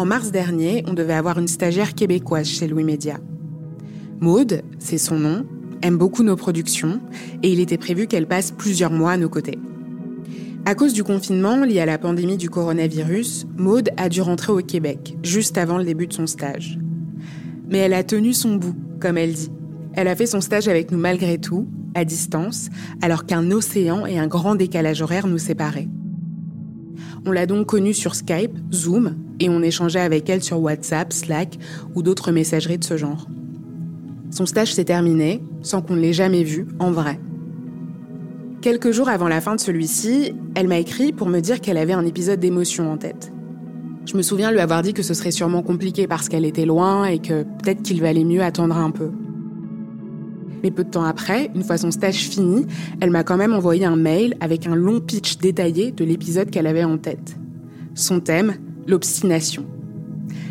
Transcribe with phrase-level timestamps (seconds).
[0.00, 3.18] En mars dernier, on devait avoir une stagiaire québécoise chez Louis Média.
[4.18, 5.44] Maude, c'est son nom,
[5.82, 7.02] aime beaucoup nos productions
[7.42, 9.58] et il était prévu qu'elle passe plusieurs mois à nos côtés.
[10.64, 14.62] À cause du confinement lié à la pandémie du coronavirus, Maude a dû rentrer au
[14.62, 16.78] Québec, juste avant le début de son stage.
[17.68, 19.52] Mais elle a tenu son bout, comme elle dit.
[19.92, 22.70] Elle a fait son stage avec nous malgré tout, à distance,
[23.02, 25.88] alors qu'un océan et un grand décalage horaire nous séparaient.
[27.26, 31.58] On l'a donc connue sur Skype, Zoom, et on échangeait avec elle sur WhatsApp, Slack
[31.94, 33.26] ou d'autres messageries de ce genre.
[34.30, 37.18] Son stage s'est terminé, sans qu'on ne l'ait jamais vue en vrai.
[38.60, 41.94] Quelques jours avant la fin de celui-ci, elle m'a écrit pour me dire qu'elle avait
[41.94, 43.32] un épisode d'émotion en tête.
[44.06, 47.06] Je me souviens lui avoir dit que ce serait sûrement compliqué parce qu'elle était loin
[47.06, 49.10] et que peut-être qu'il valait mieux attendre un peu.
[50.62, 52.66] Mais peu de temps après, une fois son stage fini,
[53.00, 56.66] elle m'a quand même envoyé un mail avec un long pitch détaillé de l'épisode qu'elle
[56.66, 57.36] avait en tête.
[57.94, 58.54] Son thème,
[58.90, 59.64] l'obstination.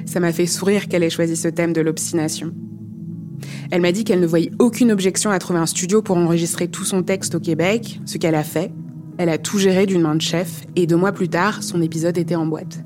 [0.06, 2.52] Ça m'a fait sourire qu'elle ait choisi ce thème de l'obstination.
[3.70, 6.84] Elle m'a dit qu'elle ne voyait aucune objection à trouver un studio pour enregistrer tout
[6.84, 8.72] son texte au Québec, ce qu'elle a fait.
[9.18, 12.18] Elle a tout géré d'une main de chef, et deux mois plus tard, son épisode
[12.18, 12.80] était en boîte.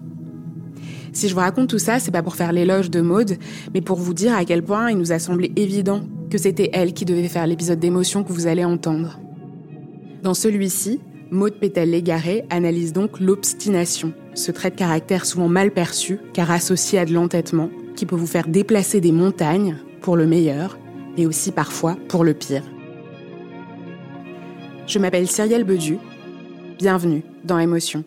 [1.13, 3.37] Si je vous raconte tout ça, c'est pas pour faire l'éloge de Maude,
[3.73, 6.93] mais pour vous dire à quel point il nous a semblé évident que c'était elle
[6.93, 9.19] qui devait faire l'épisode d'émotion que vous allez entendre.
[10.23, 10.99] Dans celui-ci,
[11.29, 17.05] Maude Pétel-Légaré analyse donc l'obstination, ce trait de caractère souvent mal perçu car associé à
[17.05, 20.77] de l'entêtement, qui peut vous faire déplacer des montagnes pour le meilleur,
[21.17, 22.63] mais aussi parfois pour le pire.
[24.88, 25.97] Je m'appelle Cyrielle Bedu.
[26.77, 28.03] Bienvenue dans Émotion.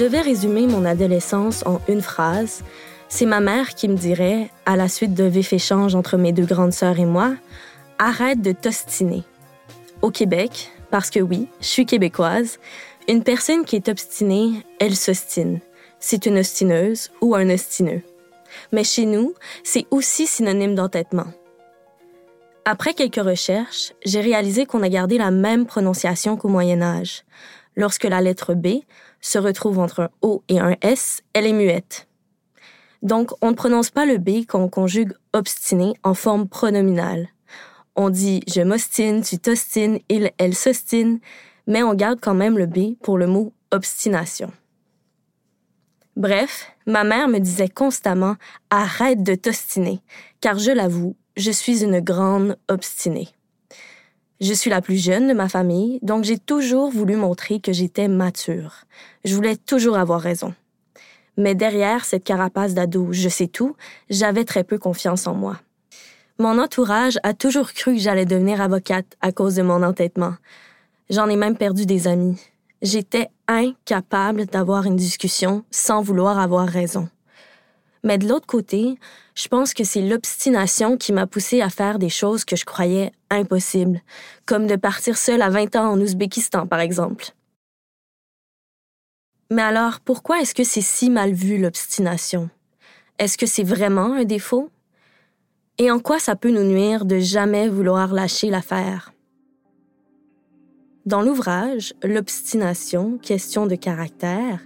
[0.00, 2.64] Devais résumer mon adolescence en une phrase,
[3.10, 6.46] c'est ma mère qui me dirait, à la suite de vif échange entre mes deux
[6.46, 7.34] grandes sœurs et moi,
[7.98, 9.24] arrête de t'ostiner.
[10.00, 12.58] Au Québec, parce que oui, je suis québécoise,
[13.08, 15.60] une personne qui est obstinée, elle s'ostine.
[15.98, 18.00] C'est une ostineuse ou un ostineux.
[18.72, 19.34] Mais chez nous,
[19.64, 21.26] c'est aussi synonyme d'entêtement.
[22.64, 27.24] Après quelques recherches, j'ai réalisé qu'on a gardé la même prononciation qu'au Moyen Âge.
[27.76, 28.80] Lorsque la lettre B
[29.20, 32.08] se retrouve entre un O et un S, elle est muette.
[33.02, 37.28] Donc, on ne prononce pas le B quand on conjugue obstiné en forme pronominale.
[37.96, 41.20] On dit je m'ostine, tu t'ostines, il, elle s'ostine,
[41.66, 44.52] mais on garde quand même le B pour le mot obstination.
[46.16, 48.36] Bref, ma mère me disait constamment
[48.68, 50.02] arrête de t'ostiner,
[50.40, 53.28] car je l'avoue, je suis une grande obstinée.
[54.40, 58.08] Je suis la plus jeune de ma famille, donc j'ai toujours voulu montrer que j'étais
[58.08, 58.86] mature.
[59.24, 60.54] Je voulais toujours avoir raison.
[61.36, 63.76] Mais derrière cette carapace d'ado, je sais tout,
[64.08, 65.60] j'avais très peu confiance en moi.
[66.38, 70.34] Mon entourage a toujours cru que j'allais devenir avocate à cause de mon entêtement.
[71.10, 72.40] J'en ai même perdu des amis.
[72.80, 77.10] J'étais incapable d'avoir une discussion sans vouloir avoir raison.
[78.02, 78.98] Mais de l'autre côté,
[79.34, 83.12] je pense que c'est l'obstination qui m'a poussé à faire des choses que je croyais
[83.30, 84.00] impossibles,
[84.46, 87.26] comme de partir seule à 20 ans en Ouzbékistan, par exemple.
[89.50, 92.48] Mais alors, pourquoi est-ce que c'est si mal vu, l'obstination?
[93.18, 94.70] Est-ce que c'est vraiment un défaut?
[95.76, 99.12] Et en quoi ça peut nous nuire de jamais vouloir lâcher l'affaire?
[101.06, 104.60] Dans l'ouvrage L'obstination, question de caractère,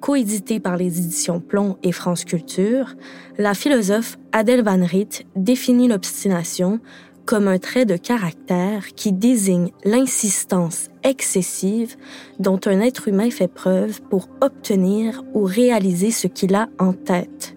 [0.00, 2.94] coédité par les éditions Plomb et France Culture,
[3.38, 6.80] la philosophe Adèle Van Riet définit l'obstination
[7.26, 11.96] comme un trait de caractère qui désigne l'insistance excessive
[12.40, 17.56] dont un être humain fait preuve pour obtenir ou réaliser ce qu'il a en tête.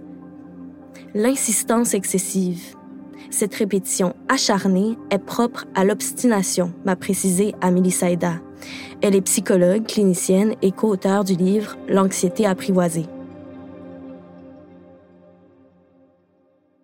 [1.16, 2.76] L'insistance excessive.
[3.32, 8.36] Cette répétition acharnée est propre à l'obstination, m'a précisé Amélie Saïda.
[9.02, 13.06] Elle est psychologue, clinicienne et co-auteure du livre L'anxiété apprivoisée.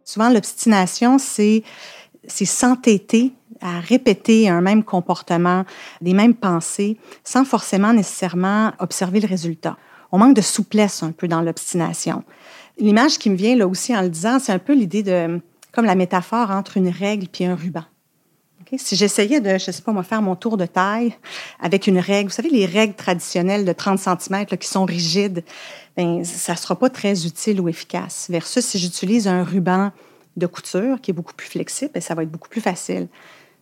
[0.04, 1.64] Souvent, l'obstination, c'est
[2.28, 5.66] s'entêter à répéter un même comportement,
[6.02, 9.78] des mêmes pensées, sans forcément nécessairement observer le résultat.
[10.12, 12.24] On manque de souplesse un peu dans l'obstination.
[12.80, 15.42] L'image qui me vient là aussi en le disant, c'est un peu l'idée de,
[15.72, 17.84] comme la métaphore entre une règle puis un ruban.
[18.78, 21.14] Si j'essayais de, je sais pas moi, faire mon tour de taille
[21.60, 25.44] avec une règle, vous savez, les règles traditionnelles de 30 cm qui sont rigides,
[25.98, 28.28] ben, ça sera pas très utile ou efficace.
[28.30, 29.92] Versus si j'utilise un ruban
[30.38, 33.08] de couture qui est beaucoup plus flexible, ben, ça va être beaucoup plus facile.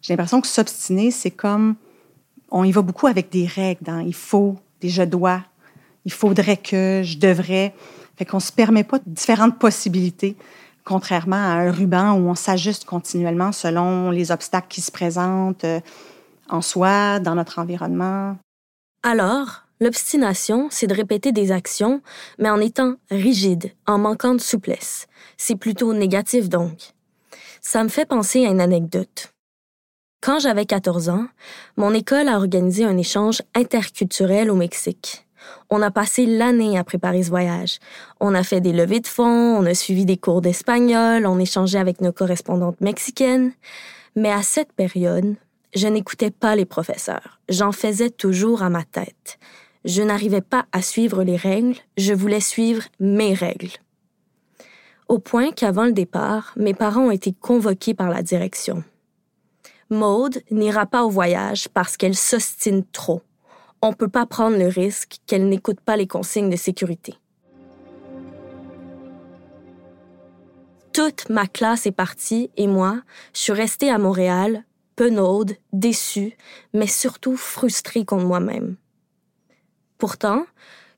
[0.01, 1.75] J'ai l'impression que s'obstiner, c'est comme
[2.51, 3.83] on y va beaucoup avec des règles.
[3.83, 5.41] Dans, il faut, des je dois,
[6.05, 7.73] il faudrait que, je devrais.
[8.17, 10.35] Fait qu'on se permet pas différentes possibilités
[10.87, 15.81] contrairement à un ruban où on s'ajuste continuellement selon les obstacles qui se présentent euh,
[16.47, 18.37] en soi, dans notre environnement.
[19.03, 22.01] Alors, l'obstination, c'est de répéter des actions,
[22.39, 25.07] mais en étant rigide, en manquant de souplesse.
[25.35, 26.93] C'est plutôt négatif donc.
[27.59, 29.33] Ça me fait penser à une anecdote.
[30.21, 31.27] Quand j'avais 14 ans,
[31.75, 35.26] mon école a organisé un échange interculturel au Mexique.
[35.69, 37.79] On a passé l'année à préparer ce voyage.
[38.19, 41.79] On a fait des levées de fonds, on a suivi des cours d'espagnol, on échangeait
[41.79, 43.51] avec nos correspondantes mexicaines.
[44.15, 45.35] Mais à cette période,
[45.75, 47.39] je n'écoutais pas les professeurs.
[47.49, 49.37] J'en faisais toujours à ma tête.
[49.85, 53.71] Je n'arrivais pas à suivre les règles, je voulais suivre mes règles.
[55.07, 58.83] Au point qu'avant le départ, mes parents ont été convoqués par la direction.
[59.89, 63.21] Maude n'ira pas au voyage parce qu'elle s'ostine trop
[63.81, 67.15] on ne peut pas prendre le risque qu'elle n'écoute pas les consignes de sécurité.
[70.93, 73.01] Toute ma classe est partie et moi,
[73.33, 74.63] je suis restée à Montréal,
[74.95, 76.35] penaude, déçue,
[76.73, 78.77] mais surtout frustrée contre moi-même.
[79.99, 80.45] Pourtant,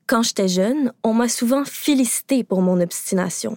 [0.06, 3.56] quand j'étais jeune, on m'a souvent félicité pour mon obstination,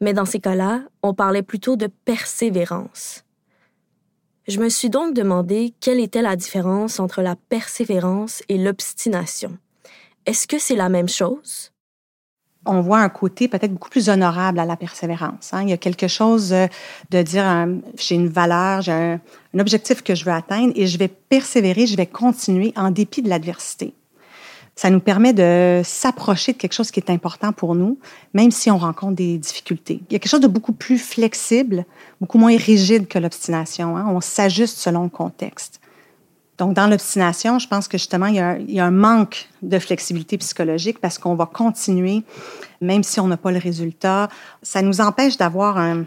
[0.00, 3.23] mais dans ces cas-là, on parlait plutôt de persévérance.
[4.46, 9.56] Je me suis donc demandé quelle était la différence entre la persévérance et l'obstination.
[10.26, 11.70] Est-ce que c'est la même chose?
[12.66, 15.52] on voit un côté peut-être beaucoup plus honorable à la persévérance.
[15.52, 15.62] Hein.
[15.62, 16.66] Il y a quelque chose euh,
[17.10, 19.20] de dire, euh, j'ai une valeur, j'ai un,
[19.58, 23.28] objectif que je veux atteindre et je vais persévérer, je vais continuer en dépit de
[23.28, 23.94] l'adversité.
[24.76, 27.98] Ça nous permet de s'approcher de quelque chose qui est important pour nous,
[28.32, 30.00] même si on rencontre des difficultés.
[30.08, 31.84] Il y a quelque chose de beaucoup plus flexible,
[32.20, 33.96] beaucoup moins rigide que l'obstination.
[33.96, 34.06] Hein.
[34.08, 35.80] On s'ajuste selon le contexte.
[36.58, 39.48] Donc, dans l'obstination, je pense que justement, il y, a, il y, a, un manque
[39.62, 42.22] de flexibilité psychologique parce qu'on va continuer,
[42.80, 44.28] même si on n'a pas le résultat.
[44.62, 46.04] Ça nous empêche d'avoir un,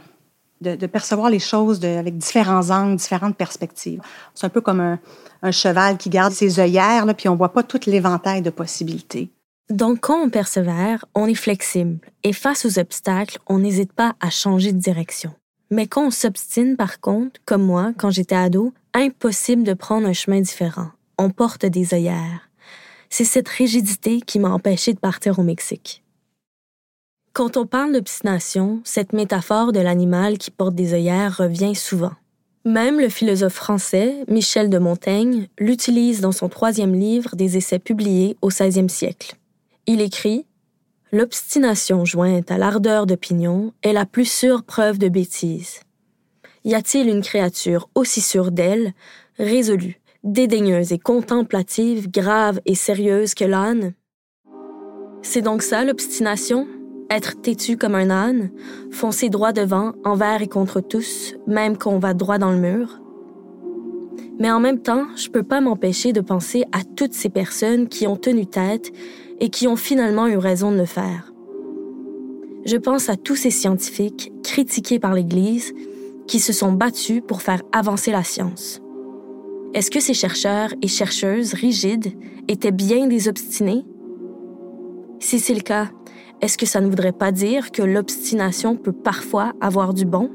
[0.61, 4.01] de, percevoir les choses avec différents angles, différentes perspectives.
[4.33, 7.79] C'est un peu comme un, cheval qui garde ses œillères, puis on voit pas tout
[7.85, 9.29] l'éventail de possibilités.
[9.69, 14.29] Donc, quand on persévère, on est flexible et face aux obstacles, on n'hésite pas à
[14.29, 15.33] changer de direction.
[15.69, 20.13] Mais quand on s'obstine, par contre, comme moi, quand j'étais ado, impossible de prendre un
[20.13, 20.89] chemin différent.
[21.17, 22.49] On porte des œillères.
[23.09, 26.03] C'est cette rigidité qui m'a empêché de partir au Mexique.
[27.37, 32.13] Quand on parle d'obstination, cette métaphore de l'animal qui porte des œillères revient souvent.
[32.65, 38.37] Même le philosophe français Michel de Montaigne l'utilise dans son troisième livre des essais publiés
[38.41, 39.35] au XVIe siècle.
[39.85, 40.47] Il écrit
[41.11, 45.81] L'obstination jointe à l'ardeur d'opinion est la plus sûre preuve de bêtise.
[46.65, 48.93] Y a-t-il une créature aussi sûre d'elle,
[49.37, 53.93] résolue, dédaigneuse et contemplative, grave et sérieuse que l'âne?
[55.21, 56.67] C'est donc ça l'obstination?
[57.09, 58.51] Être têtu comme un âne,
[58.91, 62.99] foncer droit devant, envers et contre tous, même qu'on va droit dans le mur.
[64.39, 68.07] Mais en même temps, je peux pas m'empêcher de penser à toutes ces personnes qui
[68.07, 68.91] ont tenu tête
[69.39, 71.33] et qui ont finalement eu raison de le faire.
[72.65, 75.73] Je pense à tous ces scientifiques critiqués par l'Église
[76.27, 78.81] qui se sont battus pour faire avancer la science.
[79.73, 82.13] Est-ce que ces chercheurs et chercheuses rigides
[82.47, 83.85] étaient bien des obstinés?
[85.19, 85.89] Si c'est le cas,
[86.41, 90.29] est-ce que ça ne voudrait pas dire que l'obstination peut parfois avoir du bon?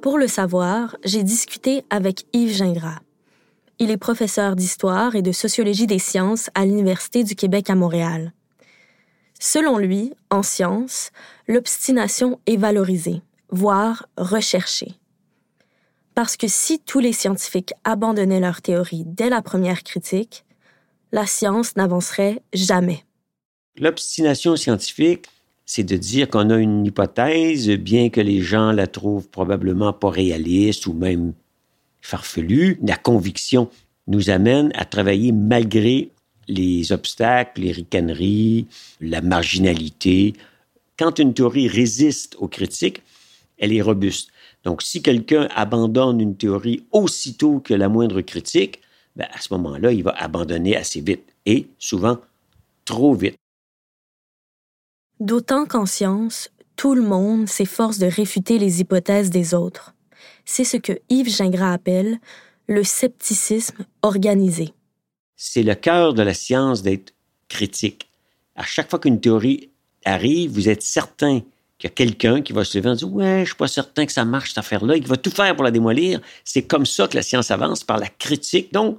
[0.00, 3.00] Pour le savoir, j'ai discuté avec Yves Gingras.
[3.78, 8.32] Il est professeur d'histoire et de sociologie des sciences à l'Université du Québec à Montréal.
[9.40, 11.10] Selon lui, en science,
[11.48, 14.94] l'obstination est valorisée, voire recherchée.
[16.14, 20.44] Parce que si tous les scientifiques abandonnaient leur théorie dès la première critique,
[21.12, 23.04] la science n'avancerait jamais.
[23.76, 25.26] L'obstination scientifique,
[25.66, 30.10] c'est de dire qu'on a une hypothèse, bien que les gens la trouvent probablement pas
[30.10, 31.32] réaliste ou même
[32.00, 32.78] farfelue.
[32.82, 33.68] La conviction
[34.06, 36.10] nous amène à travailler malgré
[36.46, 38.66] les obstacles, les ricaneries,
[39.00, 40.34] la marginalité.
[40.98, 43.02] Quand une théorie résiste aux critiques,
[43.58, 44.30] elle est robuste.
[44.64, 48.80] Donc, si quelqu'un abandonne une théorie aussitôt que la moindre critique,
[49.14, 52.18] ben, à ce moment-là, il va abandonner assez vite et souvent
[52.84, 53.36] trop vite.
[55.20, 59.94] D'autant qu'en science, tout le monde s'efforce de réfuter les hypothèses des autres.
[60.44, 62.18] C'est ce que Yves Gingras appelle
[62.66, 64.72] le scepticisme organisé.
[65.36, 67.14] C'est le cœur de la science d'être
[67.48, 68.08] critique.
[68.56, 69.70] À chaque fois qu'une théorie
[70.04, 71.40] arrive, vous êtes certain
[71.78, 74.06] qu'il y a quelqu'un qui va se lever et dire Ouais, je suis pas certain
[74.06, 76.20] que ça marche cette affaire-là, et qui va tout faire pour la démolir.
[76.44, 78.72] C'est comme ça que la science avance, par la critique.
[78.72, 78.98] Donc,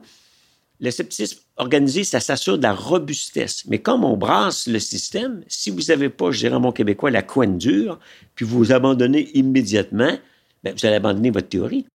[0.80, 3.66] le scepticisme organisé, ça s'assure de la robustesse.
[3.68, 7.22] Mais comme on brasse le système, si vous n'avez pas, je dirais en québécois, la
[7.22, 8.00] couenne dure,
[8.36, 10.18] puis vous vous abandonnez immédiatement,
[10.64, 11.86] bien, vous allez abandonner votre théorie.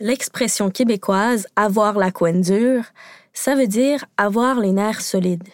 [0.00, 2.84] L'expression québécoise avoir la couenne dure,
[3.32, 5.48] ça veut dire avoir les nerfs solides.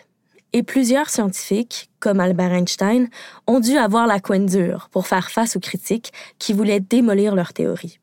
[0.56, 3.10] Et plusieurs scientifiques, comme Albert Einstein,
[3.46, 7.52] ont dû avoir la couenne dure pour faire face aux critiques qui voulaient démolir leur
[7.52, 7.98] théorie.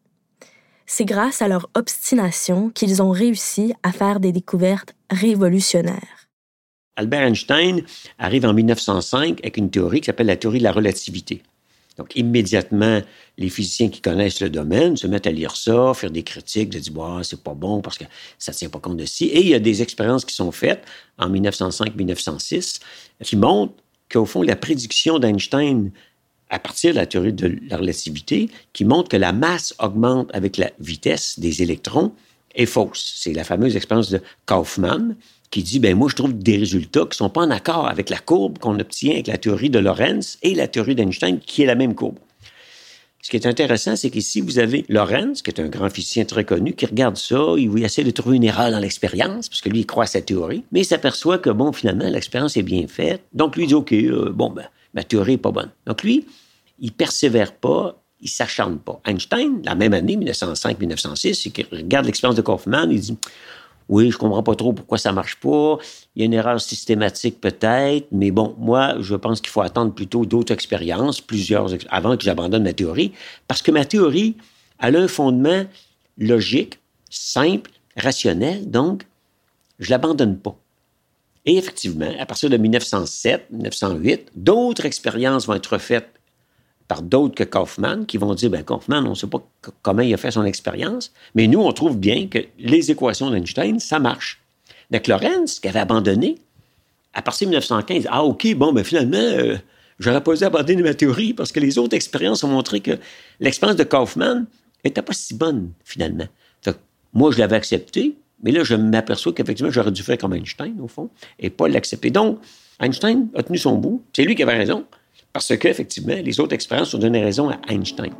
[0.85, 6.27] C'est grâce à leur obstination qu'ils ont réussi à faire des découvertes révolutionnaires.
[6.95, 7.81] Albert Einstein
[8.19, 11.41] arrive en 1905 avec une théorie qui s'appelle la théorie de la relativité.
[11.97, 13.01] Donc, immédiatement,
[13.37, 16.79] les physiciens qui connaissent le domaine se mettent à lire ça, faire des critiques, de
[16.79, 18.05] dire, bah, c'est pas bon parce que
[18.39, 19.25] ça tient pas compte de ci.
[19.25, 20.83] Et il y a des expériences qui sont faites
[21.17, 22.79] en 1905-1906
[23.23, 23.73] qui montrent
[24.11, 25.91] qu'au fond, la prédiction d'Einstein
[26.53, 30.57] à partir de la théorie de la relativité, qui montre que la masse augmente avec
[30.57, 32.13] la vitesse des électrons,
[32.53, 33.13] est fausse.
[33.17, 35.15] C'est la fameuse expérience de Kaufmann
[35.53, 38.17] qui dit, ben moi, je trouve des résultats qui sont pas en accord avec la
[38.17, 41.75] courbe qu'on obtient avec la théorie de Lorentz et la théorie d'Einstein, qui est la
[41.75, 42.17] même courbe.
[43.21, 46.43] Ce qui est intéressant, c'est qu'ici, vous avez Lorentz, qui est un grand physicien très
[46.43, 49.81] connu, qui regarde ça, il essaie de trouver une erreur dans l'expérience, parce que lui,
[49.81, 53.21] il croit à sa théorie, mais il s'aperçoit que, bon, finalement, l'expérience est bien faite.
[53.31, 55.69] Donc, lui, il dit, OK, euh, bon, ben, ma théorie est pas bonne.
[55.85, 56.25] Donc, lui,
[56.79, 58.99] il persévère pas, il s'acharne pas.
[59.05, 63.17] Einstein, la même année, 1905-1906, il regarde l'expérience de Kaufmann, il dit
[63.89, 65.77] oui, je comprends pas trop pourquoi ça marche pas.
[66.15, 69.93] Il y a une erreur systématique peut-être, mais bon, moi, je pense qu'il faut attendre
[69.93, 73.11] plutôt d'autres expériences, plusieurs, avant que j'abandonne ma théorie,
[73.47, 74.35] parce que ma théorie,
[74.79, 75.65] elle a un fondement
[76.17, 79.05] logique, simple, rationnel, donc
[79.79, 80.55] je l'abandonne pas.
[81.45, 86.09] Et effectivement, à partir de 1907, 1908, d'autres expériences vont être faites
[86.93, 89.43] par d'autres que Kaufman qui vont dire, ben Kaufman, on ne sait pas
[89.81, 93.79] comment il a fait son expérience, mais nous, on trouve bien que les équations d'Einstein,
[93.79, 94.39] ça marche.
[94.91, 96.35] Donc, Lorentz, qui avait abandonné,
[97.15, 99.57] à partir de 1915, ah, OK, bon, ben finalement, euh,
[99.97, 102.99] j'aurais pas dû abandonner ma théorie parce que les autres expériences ont montré que
[103.39, 104.45] l'expérience de Kaufman
[104.85, 106.27] n'était pas si bonne, finalement.
[107.11, 110.87] moi, je l'avais accepté, mais là, je m'aperçois qu'effectivement, j'aurais dû faire comme Einstein, au
[110.87, 111.09] fond,
[111.39, 112.11] et pas l'accepter.
[112.11, 112.37] Donc,
[112.79, 114.03] Einstein a tenu son bout.
[114.15, 114.85] C'est lui qui avait raison.
[115.33, 118.13] Parce qu'effectivement, les autres expériences ont donné raison à Einstein.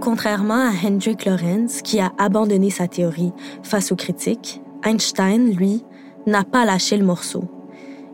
[0.00, 5.84] Contrairement à Hendrik Lorentz, qui a abandonné sa théorie face aux critiques, Einstein, lui,
[6.26, 7.44] n'a pas lâché le morceau.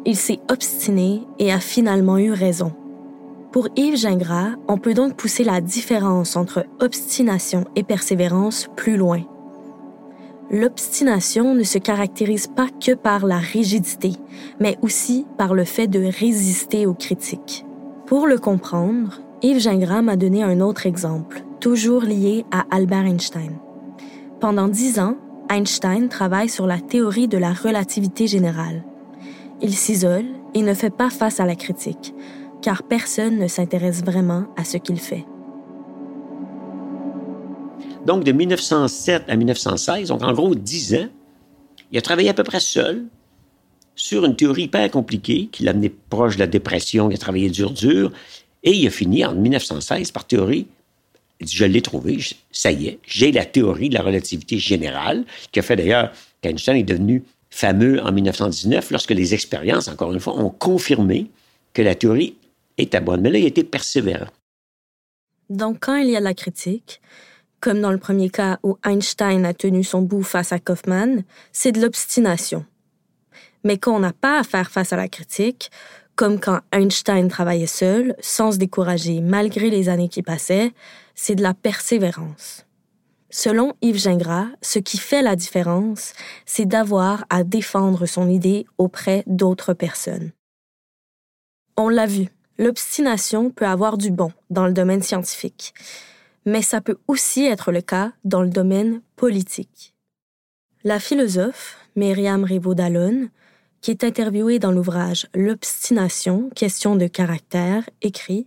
[0.05, 2.73] Il s'est obstiné et a finalement eu raison.
[3.53, 9.23] Pour Yves Gingras, on peut donc pousser la différence entre obstination et persévérance plus loin
[10.51, 14.13] l'obstination ne se caractérise pas que par la rigidité,
[14.61, 17.65] mais aussi par le fait de résister aux critiques.
[18.07, 23.53] Pour le comprendre, Yves Gingras m'a donné un autre exemple, toujours lié à Albert Einstein.
[24.41, 25.17] Pendant dix ans,
[25.51, 28.85] Einstein travaille sur la théorie de la relativité générale.
[29.61, 32.15] Il s'isole et ne fait pas face à la critique,
[32.63, 35.25] car personne ne s'intéresse vraiment à ce qu'il fait.
[38.09, 41.09] Donc, de 1907 à 1916, donc en gros 10 ans,
[41.93, 43.05] il a travaillé à peu près seul
[43.97, 47.51] sur une théorie hyper compliquée qui l'a amené proche de la dépression, il a travaillé
[47.51, 48.11] dur, dur,
[48.63, 50.67] et il a fini en 1916 par théorie.
[51.43, 52.19] Je l'ai trouvé,
[52.51, 56.11] ça y est, j'ai la théorie de la relativité générale, qui a fait d'ailleurs
[56.41, 61.27] qu'Einstein est devenu fameux en 1919 lorsque les expériences, encore une fois, ont confirmé
[61.75, 62.37] que la théorie
[62.79, 63.21] était bonne.
[63.21, 64.31] Mais là, il a été persévérant.
[65.51, 67.03] Donc, quand il y a la critique,
[67.61, 71.73] comme dans le premier cas où Einstein a tenu son bout face à Kaufmann, c'est
[71.73, 72.65] de l'obstination.
[73.65, 75.71] Mais quand on n'a pas à faire face à la critique,
[76.15, 80.73] comme quand Einstein travaillait seul, sans se décourager malgré les années qui passaient,
[81.15, 82.65] c'est de la persévérance.
[83.31, 86.15] Selon Yves Gingras, ce qui fait la différence,
[86.47, 90.33] c'est d'avoir à défendre son idée auprès d'autres personnes.
[91.77, 95.75] On l'a vu, l'obstination peut avoir du bon dans le domaine scientifique
[96.45, 99.95] mais ça peut aussi être le cas dans le domaine politique.
[100.85, 103.29] La philosophe Myriam Rivaud-Dallon,
[103.81, 108.47] qui est interviewée dans l'ouvrage L'obstination, question de caractère, écrit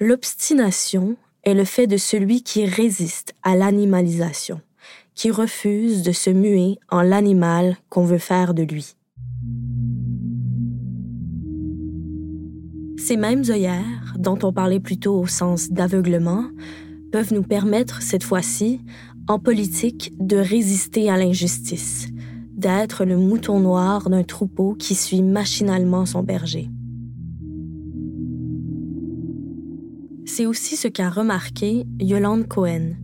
[0.00, 4.60] L'obstination est le fait de celui qui résiste à l'animalisation,
[5.14, 8.94] qui refuse de se muer en l'animal qu'on veut faire de lui.
[12.96, 16.44] Ces mêmes œillères, dont on parlait plus tôt au sens d'aveuglement,
[17.10, 18.80] peuvent nous permettre, cette fois-ci,
[19.28, 22.08] en politique, de résister à l'injustice,
[22.56, 26.70] d'être le mouton noir d'un troupeau qui suit machinalement son berger.
[30.24, 32.94] C'est aussi ce qu'a remarqué Yolande Cohen.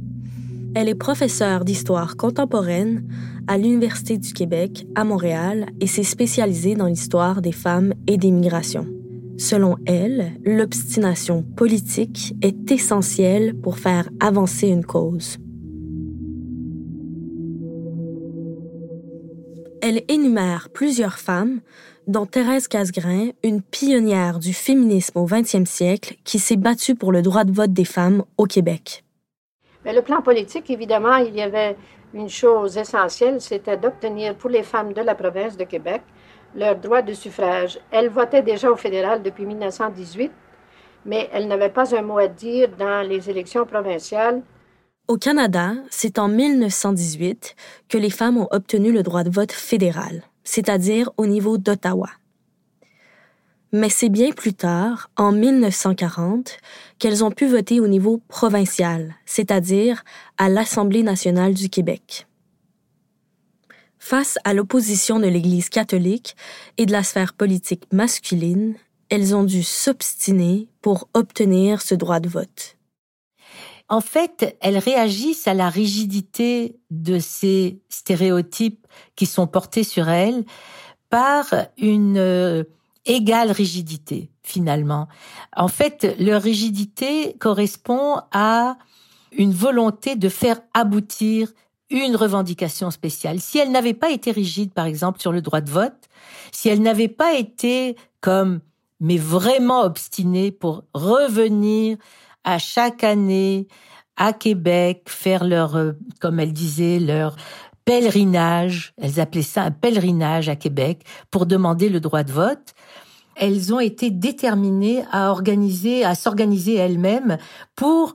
[0.75, 3.07] Elle est professeure d'histoire contemporaine
[3.47, 8.31] à l'Université du Québec à Montréal et s'est spécialisée dans l'histoire des femmes et des
[8.31, 8.87] migrations.
[9.37, 15.39] Selon elle, l'obstination politique est essentielle pour faire avancer une cause.
[19.83, 21.61] Elle énumère plusieurs femmes,
[22.07, 27.21] dont Thérèse Casgrain, une pionnière du féminisme au 20e siècle qui s'est battue pour le
[27.21, 29.05] droit de vote des femmes au Québec.
[29.85, 31.77] Mais le plan politique, évidemment, il y avait
[32.15, 36.03] une chose essentielle, c'était d'obtenir pour les femmes de la province de Québec
[36.55, 37.79] leur droit de suffrage.
[37.91, 40.31] Elle votait déjà au fédéral depuis 1918,
[41.07, 44.43] mais elle n'avait pas un mot à dire dans les élections provinciales.
[45.07, 47.55] Au Canada, c'est en 1918
[47.89, 52.09] que les femmes ont obtenu le droit de vote fédéral, c'est-à-dire au niveau d'Ottawa.
[53.73, 56.59] Mais c'est bien plus tard, en 1940,
[56.99, 60.05] qu'elles ont pu voter au niveau provincial, c'est-à-dire
[60.39, 62.29] à l'Assemblée nationale du Québec.
[64.07, 66.37] Face à l'opposition de l'Église catholique
[66.77, 68.75] et de la sphère politique masculine,
[69.09, 72.77] elles ont dû s'obstiner pour obtenir ce droit de vote.
[73.89, 78.87] En fait, elles réagissent à la rigidité de ces stéréotypes
[79.17, 80.45] qui sont portés sur elles
[81.09, 81.47] par
[81.79, 82.65] une euh,
[83.07, 85.09] égale rigidité, finalement.
[85.57, 88.77] En fait, leur rigidité correspond à
[89.33, 91.49] une volonté de faire aboutir
[91.91, 93.41] une revendication spéciale.
[93.41, 96.09] Si elle n'avait pas été rigide, par exemple, sur le droit de vote,
[96.53, 98.61] si elle n'avait pas été comme,
[99.01, 101.97] mais vraiment obstinée pour revenir
[102.45, 103.69] à chaque année
[104.17, 107.37] à Québec, faire leur, euh, comme elle disait, leur
[107.85, 112.75] pèlerinage, elles appelaient ça un pèlerinage à Québec pour demander le droit de vote.
[113.37, 117.37] Elles ont été déterminées à organiser, à s'organiser elles-mêmes
[117.75, 118.15] pour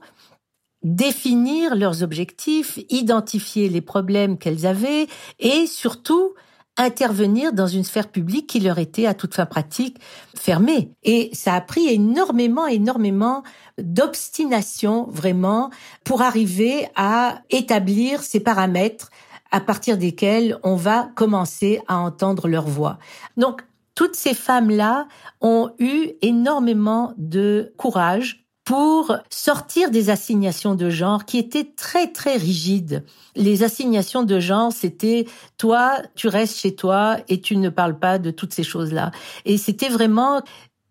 [0.82, 5.06] définir leurs objectifs, identifier les problèmes qu'elles avaient
[5.38, 6.34] et surtout
[6.76, 9.98] intervenir dans une sphère publique qui leur était à toute fin pratique
[10.34, 10.92] fermée.
[11.02, 13.42] Et ça a pris énormément, énormément
[13.78, 15.70] d'obstination vraiment
[16.04, 19.10] pour arriver à établir ces paramètres
[19.50, 22.98] à partir desquels on va commencer à entendre leur voix.
[23.36, 23.62] Donc,
[23.94, 25.08] toutes ces femmes-là
[25.40, 32.36] ont eu énormément de courage pour sortir des assignations de genre qui étaient très très
[32.36, 33.04] rigides.
[33.34, 35.26] Les assignations de genre, c'était
[35.58, 39.10] toi, tu restes chez toi et tu ne parles pas de toutes ces choses-là.
[39.44, 40.42] Et c'était vraiment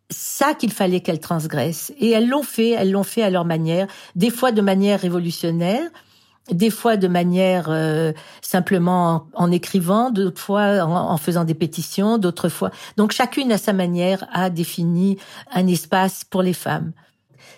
[0.09, 1.93] ça qu'il fallait qu'elles transgressent.
[1.99, 5.89] Et elles l'ont fait, elles l'ont fait à leur manière, des fois de manière révolutionnaire,
[6.51, 8.11] des fois de manière euh,
[8.41, 12.71] simplement en, écrivant, d'autres fois en, en, faisant des pétitions, d'autres fois.
[12.97, 15.17] Donc chacune à sa manière a défini
[15.53, 16.91] un espace pour les femmes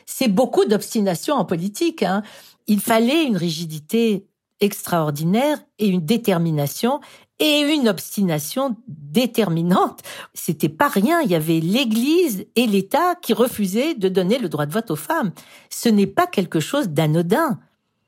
[0.06, 2.04] c'est beaucoup d'obstination en politique.
[2.04, 2.24] Hein.
[2.68, 4.26] Il fallait une rigidité
[4.60, 7.02] extraordinaire et une détermination
[7.40, 10.02] et une obstination déterminante.
[10.36, 11.22] C'était pas rien.
[11.22, 14.96] Il y avait l'Église et l'État qui refusaient de donner le droit de vote aux
[14.96, 15.32] femmes.
[15.70, 17.60] Ce n'est pas quelque chose d'anodin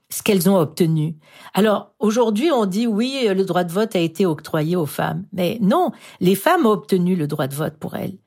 [0.10, 1.15] ce qu'elles ont obtenu.
[1.56, 5.58] Alors aujourd'hui, on dit oui, le droit de vote a été octroyé aux femmes, mais
[5.60, 8.17] non, les femmes ont obtenu le droit de vote pour elles.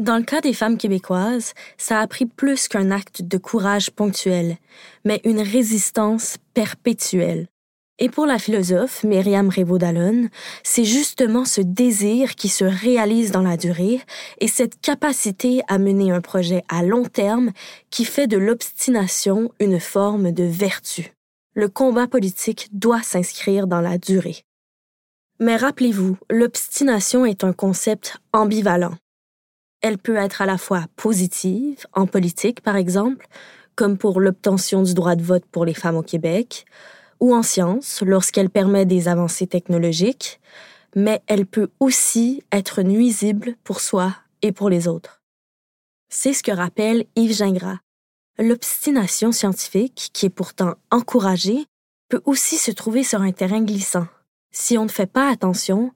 [0.00, 4.56] Dans le cas des femmes québécoises, ça a pris plus qu'un acte de courage ponctuel,
[5.04, 7.48] mais une résistance perpétuelle.
[7.98, 10.30] Et pour la philosophe Myriam Révaud-Dallon,
[10.62, 14.00] c'est justement ce désir qui se réalise dans la durée
[14.38, 17.50] et cette capacité à mener un projet à long terme
[17.90, 21.12] qui fait de l'obstination une forme de vertu.
[21.52, 24.44] Le combat politique doit s'inscrire dans la durée.
[25.40, 28.94] Mais rappelez-vous, l'obstination est un concept ambivalent.
[29.80, 33.26] Elle peut être à la fois positive, en politique par exemple,
[33.76, 36.66] comme pour l'obtention du droit de vote pour les femmes au Québec,
[37.18, 40.40] ou en sciences lorsqu'elle permet des avancées technologiques,
[40.96, 45.22] mais elle peut aussi être nuisible pour soi et pour les autres.
[46.08, 47.78] C'est ce que rappelle Yves Gingras.
[48.38, 51.66] L'obstination scientifique, qui est pourtant encouragée,
[52.08, 54.06] peut aussi se trouver sur un terrain glissant.
[54.50, 55.92] Si on ne fait pas attention,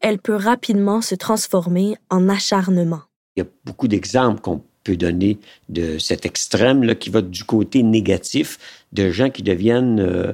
[0.00, 3.02] elle peut rapidement se transformer en acharnement.
[3.38, 7.44] Il y a beaucoup d'exemples qu'on peut donner de cet extrême là, qui va du
[7.44, 8.58] côté négatif
[8.92, 10.32] de gens qui deviennent euh,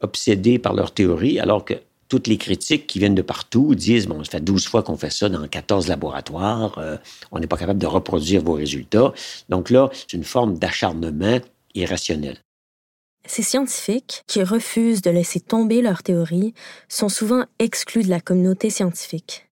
[0.00, 1.74] obsédés par leur théorie, alors que
[2.08, 5.10] toutes les critiques qui viennent de partout disent, bon, ça fait 12 fois qu'on fait
[5.10, 6.96] ça dans 14 laboratoires, euh,
[7.32, 9.12] on n'est pas capable de reproduire vos résultats.
[9.50, 11.40] Donc là, c'est une forme d'acharnement
[11.74, 12.38] irrationnel.
[13.26, 16.54] Ces scientifiques qui refusent de laisser tomber leur théorie
[16.88, 19.48] sont souvent exclus de la communauté scientifique.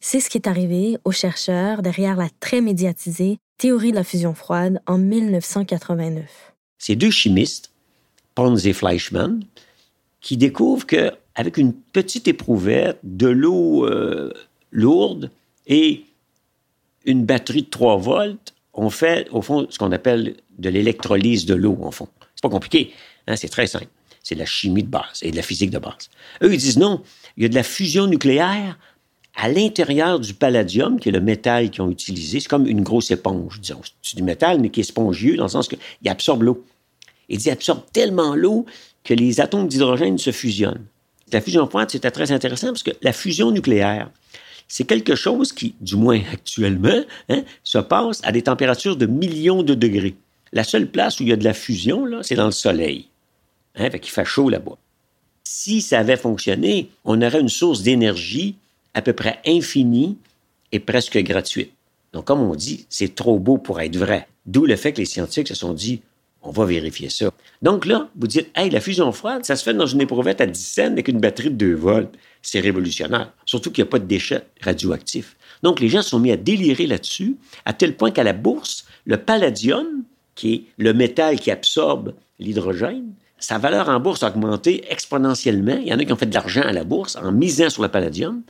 [0.00, 4.34] C'est ce qui est arrivé aux chercheurs derrière la très médiatisée théorie de la fusion
[4.34, 6.52] froide en 1989.
[6.78, 7.72] Ces deux chimistes,
[8.34, 9.42] Pons et Fleischmann,
[10.20, 14.32] qui découvre qu'avec une petite éprouvette, de l'eau euh,
[14.70, 15.30] lourde
[15.66, 16.04] et
[17.04, 21.54] une batterie de 3 volts, on fait, au fond, ce qu'on appelle de l'électrolyse de
[21.54, 22.08] l'eau, en fond.
[22.34, 22.92] C'est pas compliqué,
[23.26, 23.86] hein, c'est très simple.
[24.22, 26.10] C'est de la chimie de base et de la physique de base.
[26.42, 27.02] Eux, ils disent non,
[27.36, 28.76] il y a de la fusion nucléaire
[29.36, 32.40] à l'intérieur du palladium, qui est le métal qu'ils ont utilisé.
[32.40, 33.60] C'est comme une grosse éponge.
[34.02, 36.64] C'est du métal, mais qui est spongieux, dans le sens qu'il absorbe l'eau.
[37.28, 38.64] Il absorbe tellement l'eau
[39.04, 40.84] que les atomes d'hydrogène se fusionnent.
[41.32, 44.10] La fusion froide, c'était très intéressant parce que la fusion nucléaire,
[44.68, 49.62] c'est quelque chose qui, du moins actuellement, hein, se passe à des températures de millions
[49.62, 50.14] de degrés.
[50.52, 53.08] La seule place où il y a de la fusion, c'est dans le Soleil.
[53.74, 54.78] Hein, qu'il fait chaud là-bas.
[55.44, 58.56] Si ça avait fonctionné, on aurait une source d'énergie
[58.96, 60.16] à peu près infinie
[60.72, 61.70] et presque gratuite.
[62.12, 64.26] Donc, comme on dit, c'est trop beau pour être vrai.
[64.46, 66.00] D'où le fait que les scientifiques se sont dit,
[66.40, 67.30] on va vérifier ça.
[67.60, 70.46] Donc là, vous dites, hey, la fusion froide, ça se fait dans une éprouvette à
[70.46, 72.16] 10 cents avec une batterie de 2 volts.
[72.40, 73.32] C'est révolutionnaire.
[73.44, 75.36] Surtout qu'il n'y a pas de déchets radioactifs.
[75.62, 79.18] Donc les gens sont mis à délirer là-dessus, à tel point qu'à la bourse, le
[79.18, 80.04] palladium,
[80.34, 85.78] qui est le métal qui absorbe l'hydrogène, sa valeur en bourse a augmenté exponentiellement.
[85.80, 87.82] Il y en a qui ont fait de l'argent à la bourse en misant sur
[87.82, 88.42] le palladium.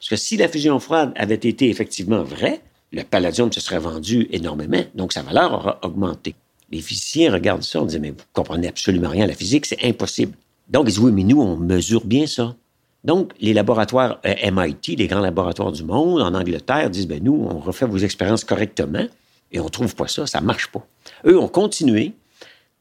[0.00, 4.26] Parce que si la fusion froide avait été effectivement vraie, le palladium se serait vendu
[4.30, 6.34] énormément, donc sa valeur aura augmenté.
[6.70, 9.84] Les physiciens regardent ça, on dit, mais vous comprenez absolument rien à la physique, c'est
[9.84, 10.32] impossible.
[10.70, 12.56] Donc, ils disent, oui, mais nous, on mesure bien ça.
[13.04, 17.34] Donc, les laboratoires euh, MIT, les grands laboratoires du monde, en Angleterre, disent, ben nous,
[17.34, 19.06] on refait vos expériences correctement
[19.52, 20.86] et on trouve pas ça, ça marche pas.
[21.26, 22.12] Eux ont continué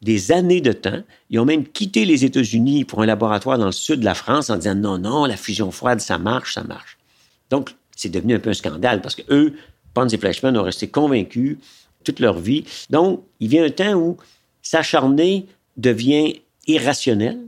[0.01, 1.01] des années de temps.
[1.29, 4.49] Ils ont même quitté les États-Unis pour un laboratoire dans le sud de la France
[4.49, 6.98] en disant, non, non, la fusion froide, ça marche, ça marche.
[7.49, 9.53] Donc, c'est devenu un peu un scandale parce que eux,
[9.93, 11.57] Pons et Fleischmann ont resté convaincus
[12.03, 12.63] toute leur vie.
[12.89, 14.17] Donc, il vient un temps où
[14.61, 15.45] s'acharner
[15.77, 17.39] devient irrationnel.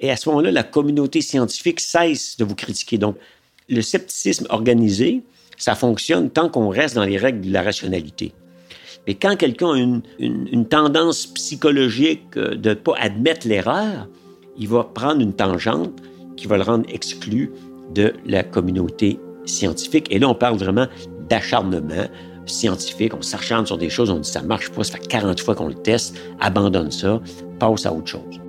[0.00, 2.98] Et à ce moment-là, la communauté scientifique cesse de vous critiquer.
[2.98, 3.16] Donc,
[3.68, 5.22] le scepticisme organisé,
[5.56, 8.32] ça fonctionne tant qu'on reste dans les règles de la rationalité.
[9.06, 9.78] Mais quand quelqu'un a
[10.18, 14.08] une, tendance psychologique de ne pas admettre l'erreur,
[14.56, 15.92] il va prendre une tangente
[16.36, 17.50] qui va le rendre exclu
[17.94, 20.06] de la communauté scientifique.
[20.10, 20.86] Et là, on parle vraiment
[21.28, 22.06] d'acharnement,
[22.46, 25.54] scientifique, on s'acharne sur des choses, on dit ça marche pas, ça fait 40 fois
[25.54, 27.20] qu'on le teste, abandonne ça,
[27.58, 28.40] passe à autre chose.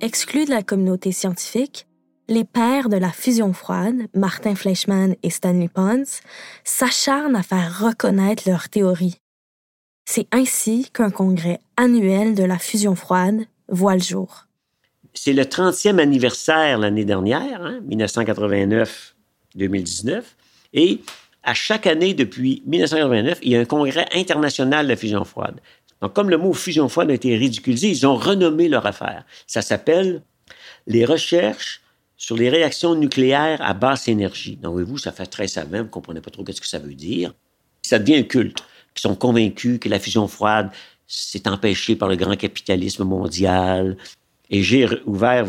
[0.00, 1.88] Exclus de la communauté scientifique,
[2.28, 6.20] les pères de la fusion froide, Martin Fleischmann et Stanley Pons,
[6.64, 9.20] s'acharnent à faire reconnaître leur théorie.
[10.04, 14.46] C'est ainsi qu'un congrès annuel de la fusion froide voit le jour.
[15.14, 20.22] c'est le 30e anniversaire l'année dernière, 1989-2019, hein,
[20.74, 21.00] et
[21.42, 25.60] à chaque année depuis 1989, il y a un congrès international de la fusion froide.
[26.02, 29.24] Donc, comme le mot fusion froide a été ridiculisé, ils ont renommé leur affaire.
[29.46, 30.22] Ça s'appelle
[30.86, 31.80] les recherches
[32.16, 34.56] sur les réactions nucléaires à basse énergie.
[34.56, 36.94] Donc, vous, ça fait très savant, vous ne comprenez pas trop ce que ça veut
[36.94, 37.34] dire.
[37.82, 38.62] Ça devient un culte,
[38.94, 40.70] qui sont convaincus que la fusion froide
[41.06, 43.96] s'est empêchée par le grand capitalisme mondial.
[44.50, 45.46] Et j'ai ouvert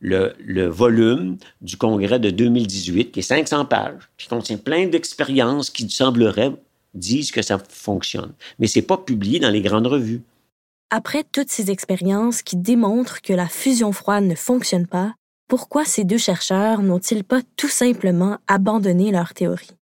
[0.00, 5.88] le, volume du congrès de 2018, qui est 500 pages, qui contient plein d'expériences qui
[5.90, 6.52] sembleraient
[6.94, 8.32] disent que ça fonctionne.
[8.58, 10.22] Mais c'est pas publié dans les grandes revues.
[10.90, 15.14] Après toutes ces expériences qui démontrent que la fusion froide ne fonctionne pas,
[15.48, 19.76] pourquoi ces deux chercheurs n'ont-ils pas tout simplement abandonné leur théorie?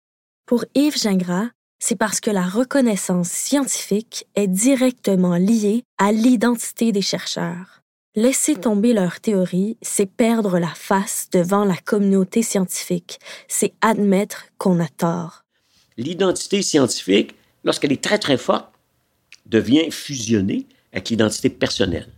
[0.47, 1.49] Pour Yves Gingras,
[1.81, 7.83] c'est parce que la reconnaissance scientifique est directement liée à l'identité des chercheurs.
[8.15, 14.81] Laisser tomber leur théorie, c'est perdre la face devant la communauté scientifique, c'est admettre qu'on
[14.81, 15.45] a tort.
[15.97, 18.73] L'identité scientifique, lorsqu'elle est très très forte,
[19.47, 22.09] devient fusionnée avec l'identité personnelle.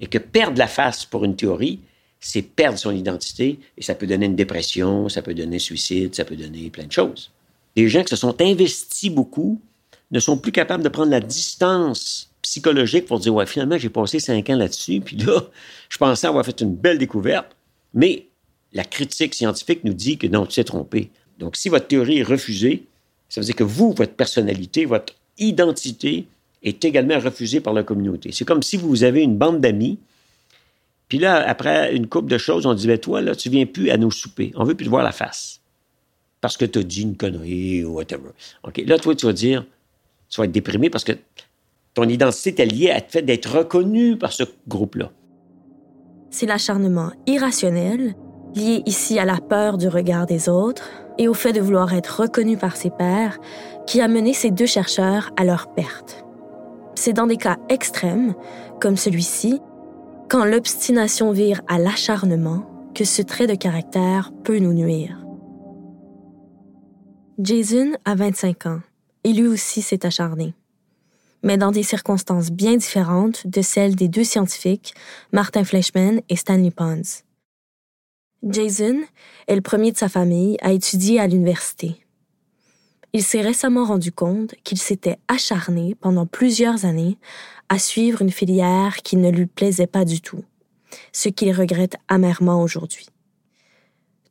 [0.00, 1.80] Et que perdre la face pour une théorie,
[2.20, 6.24] c'est perdre son identité et ça peut donner une dépression, ça peut donner suicide, ça
[6.24, 7.30] peut donner plein de choses.
[7.76, 9.60] Les gens qui se sont investis beaucoup
[10.10, 14.20] ne sont plus capables de prendre la distance psychologique pour dire ouais finalement j'ai passé
[14.20, 15.42] cinq ans là-dessus puis là
[15.88, 17.54] je pensais avoir fait une belle découverte.
[17.92, 18.26] Mais
[18.72, 21.10] la critique scientifique nous dit que non tu t'es trompé.
[21.38, 22.84] Donc si votre théorie est refusée
[23.28, 26.26] ça veut dire que vous votre personnalité votre identité
[26.62, 28.30] est également refusée par la communauté.
[28.32, 29.98] C'est comme si vous avez une bande d'amis
[31.08, 33.90] puis là après une couple de choses on dit ben toi là tu viens plus
[33.90, 35.60] à nos soupers on veut plus te voir la face
[36.40, 38.30] parce que tu as dit une connerie ou whatever
[38.64, 39.64] ok là toi tu vas dire
[40.28, 41.12] tu vas être déprimé parce que
[41.96, 45.10] ton identité est liée à le fait d'être reconnu par ce groupe-là.
[46.30, 48.14] C'est l'acharnement irrationnel,
[48.54, 52.20] lié ici à la peur du regard des autres et au fait de vouloir être
[52.20, 53.38] reconnu par ses pairs,
[53.86, 56.26] qui a mené ces deux chercheurs à leur perte.
[56.94, 58.34] C'est dans des cas extrêmes,
[58.78, 59.60] comme celui-ci,
[60.28, 65.18] quand l'obstination vire à l'acharnement, que ce trait de caractère peut nous nuire.
[67.38, 68.80] Jason a 25 ans
[69.24, 70.54] et lui aussi s'est acharné
[71.46, 74.94] mais dans des circonstances bien différentes de celles des deux scientifiques,
[75.32, 77.22] Martin Fleischmann et Stanley Pons.
[78.42, 79.00] Jason
[79.46, 82.04] est le premier de sa famille à étudier à l'université.
[83.12, 87.16] Il s'est récemment rendu compte qu'il s'était acharné pendant plusieurs années
[87.68, 90.44] à suivre une filière qui ne lui plaisait pas du tout,
[91.12, 93.06] ce qu'il regrette amèrement aujourd'hui.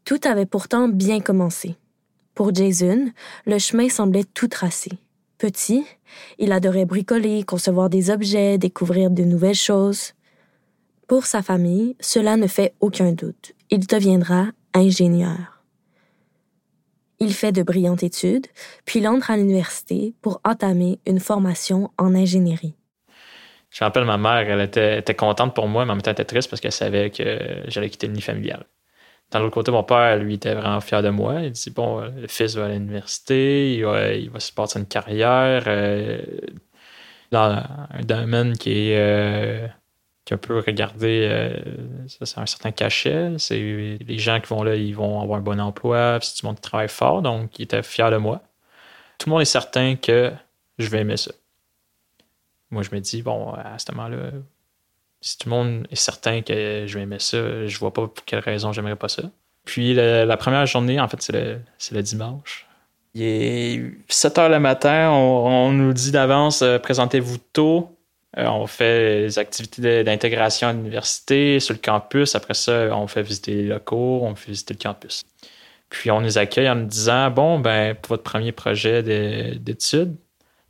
[0.06, 1.76] Tout avait pourtant bien commencé.
[2.36, 3.12] Pour Jason,
[3.45, 4.91] le chemin semblait tout tracé.
[5.38, 5.86] Petit,
[6.38, 10.13] il adorait bricoler, concevoir des objets, découvrir de nouvelles choses.
[11.08, 13.54] Pour sa famille, cela ne fait aucun doute.
[13.69, 15.63] Il deviendra ingénieur.
[17.19, 18.48] Il fait de brillantes études,
[18.86, 22.76] puis il entre à l'université pour entamer une formation en ingénierie.
[23.76, 26.12] Je me rappelle, ma mère, elle était, était contente pour moi, mais en même temps,
[26.12, 28.66] elle était triste parce qu'elle savait que j'allais quitter le nid familial.
[29.32, 31.42] Dans l'autre côté, mon père, lui, était vraiment fier de moi.
[31.42, 35.64] Il dit Bon, euh, le fils va à l'université, il va, se passer une carrière
[35.68, 36.22] euh,
[37.32, 39.68] dans un domaine qui est, euh,
[40.24, 41.52] qui un peu regardé,
[42.08, 43.34] ça, c'est un certain cachet.
[43.40, 46.56] C'est les gens qui vont là, ils vont avoir un bon emploi, c'est du monde
[46.56, 48.42] qui travaille fort, donc il était fier de moi.
[49.18, 50.32] Tout le monde est certain que
[50.78, 51.32] je vais aimer ça.
[52.71, 54.32] Moi, je me dis, bon, à ce moment-là,
[55.21, 58.25] si tout le monde est certain que je vais aimer ça, je vois pas pour
[58.25, 59.23] quelle raison j'aimerais pas ça.
[59.65, 62.67] Puis la, première journée, en fait, c'est le, dimanche.
[63.15, 67.97] Il est 7 heures le matin, on, nous dit d'avance, euh, présentez-vous tôt.
[68.38, 72.36] Euh, on fait les activités d'intégration à l'université, sur le campus.
[72.36, 75.23] Après ça, on fait visiter les locaux, on fait visiter le campus.
[75.89, 80.15] Puis on nous accueille en nous disant, bon, ben, pour votre premier projet d'études,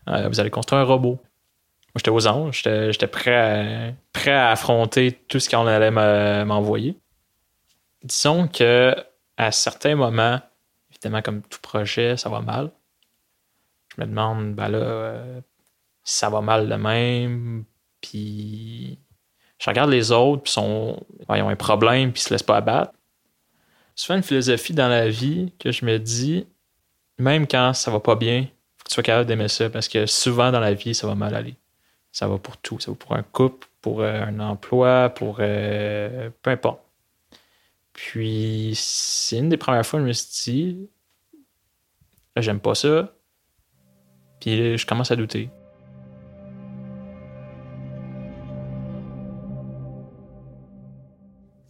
[0.08, 1.20] euh, vous allez construire un robot
[1.96, 2.64] j'étais aux anges.
[2.64, 6.98] J'étais prêt à, prêt à affronter tout ce qu'on allait m'envoyer.
[8.04, 8.96] Disons que
[9.38, 10.40] à certains moments,
[10.92, 12.72] évidemment, comme tout projet, ça va mal.
[13.96, 15.42] Je me demande, ben là, euh,
[16.04, 17.66] ça va mal de même,
[18.02, 19.00] puis
[19.60, 22.58] je regarde les autres, puis sont, ils ont un problème, puis ils se laissent pas
[22.58, 22.94] abattre.
[23.96, 26.46] Souvent, une philosophie dans la vie que je me dis,
[27.18, 28.44] même quand ça va pas bien,
[28.78, 31.16] faut que tu sois capable d'aimer ça, parce que souvent dans la vie, ça va
[31.16, 31.56] mal aller.
[32.16, 32.80] Ça va pour tout.
[32.80, 36.80] Ça va pour un couple, pour euh, un emploi, pour euh, peu importe.
[37.92, 40.90] Puis, c'est une des premières fois que je me suis dit,
[42.38, 43.14] j'aime pas ça.
[44.40, 45.50] Puis je commence à douter.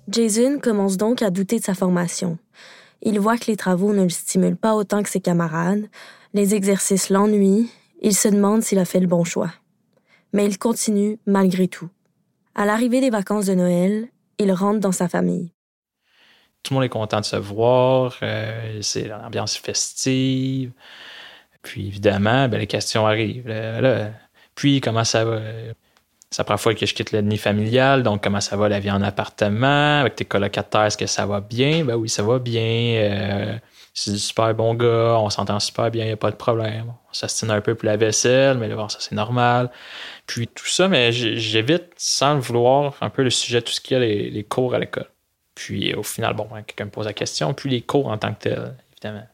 [0.07, 2.37] Jason commence donc à douter de sa formation.
[3.01, 5.87] Il voit que les travaux ne le stimulent pas autant que ses camarades,
[6.35, 7.71] les exercices l'ennuient,
[8.03, 9.51] il se demande s'il a fait le bon choix.
[10.35, 11.89] Mais il continue malgré tout.
[12.55, 15.53] À l'arrivée des vacances de Noël, il rentre dans sa famille.
[16.61, 20.73] Tout le monde est content de se voir, euh, c'est l'ambiance festive.
[21.61, 23.49] Puis évidemment, ben, les questions arrivent.
[24.55, 25.39] puis comment ça va?
[26.31, 28.91] C'est la première fois que je quitte l'ennemi familial, donc comment ça va la vie
[28.91, 30.01] en appartement?
[30.01, 31.85] Avec tes colocataires, est-ce que ça va bien?
[31.85, 32.97] Ben oui, ça va bien.
[32.99, 33.57] Euh,
[33.93, 36.93] c'est du super bon gars, on s'entend super bien, il n'y a pas de problème.
[37.09, 39.71] On s'astine un peu pour la vaisselle, mais bon, ça c'est normal.
[40.27, 43.97] Puis tout ça, mais j'évite sans le vouloir un peu le sujet, tout ce qu'il
[43.97, 45.09] y a les, cours à l'école.
[45.53, 48.33] Puis au final, bon, hein, quelqu'un me pose la question, puis les cours en tant
[48.33, 49.27] que tel, évidemment.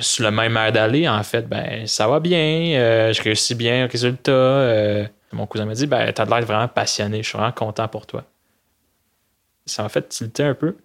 [0.00, 3.88] Sur le même air d'aller, en fait, ben ça va bien, euh, je réussis bien
[3.88, 4.30] résultat.
[4.30, 8.06] Euh, mon cousin m'a dit ben, T'as l'air vraiment passionné, je suis vraiment content pour
[8.06, 8.24] toi.
[9.66, 10.76] Ça m'a fait tilter un peu.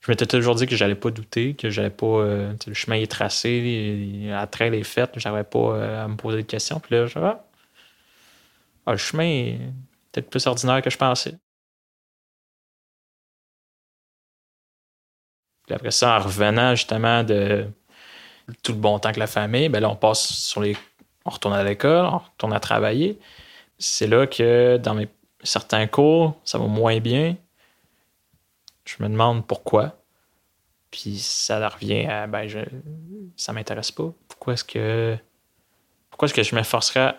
[0.00, 2.06] Je m'étais toujours dit que j'allais pas douter, que j'allais pas.
[2.06, 6.38] Euh, le chemin est tracé, la trail est faite, j'avais pas euh, à me poser
[6.38, 6.80] de questions.
[6.80, 7.44] Puis là, je ah,
[8.92, 9.58] le chemin est
[10.12, 11.36] peut-être plus ordinaire que je pensais.
[15.66, 17.68] Puis après ça, en revenant justement de
[18.62, 20.76] tout le bon temps que la famille, ben là, on passe sur les.
[21.24, 23.18] On retourne à l'école, on retourne à travailler
[23.80, 25.02] c'est là que dans
[25.42, 27.36] certains cours, ça va moins bien.
[28.84, 29.96] Je me demande pourquoi.
[30.90, 32.60] Puis ça revient à ben je,
[33.36, 34.12] ça m'intéresse pas.
[34.28, 35.16] Pourquoi est-ce que
[36.10, 37.14] pourquoi est-ce que je m'efforcerais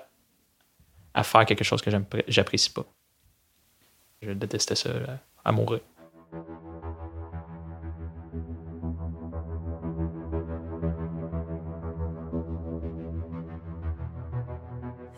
[1.13, 1.91] à faire quelque chose que
[2.27, 2.85] j'apprécie pas?
[4.21, 4.89] Je détestais ça
[5.43, 5.81] à mourir.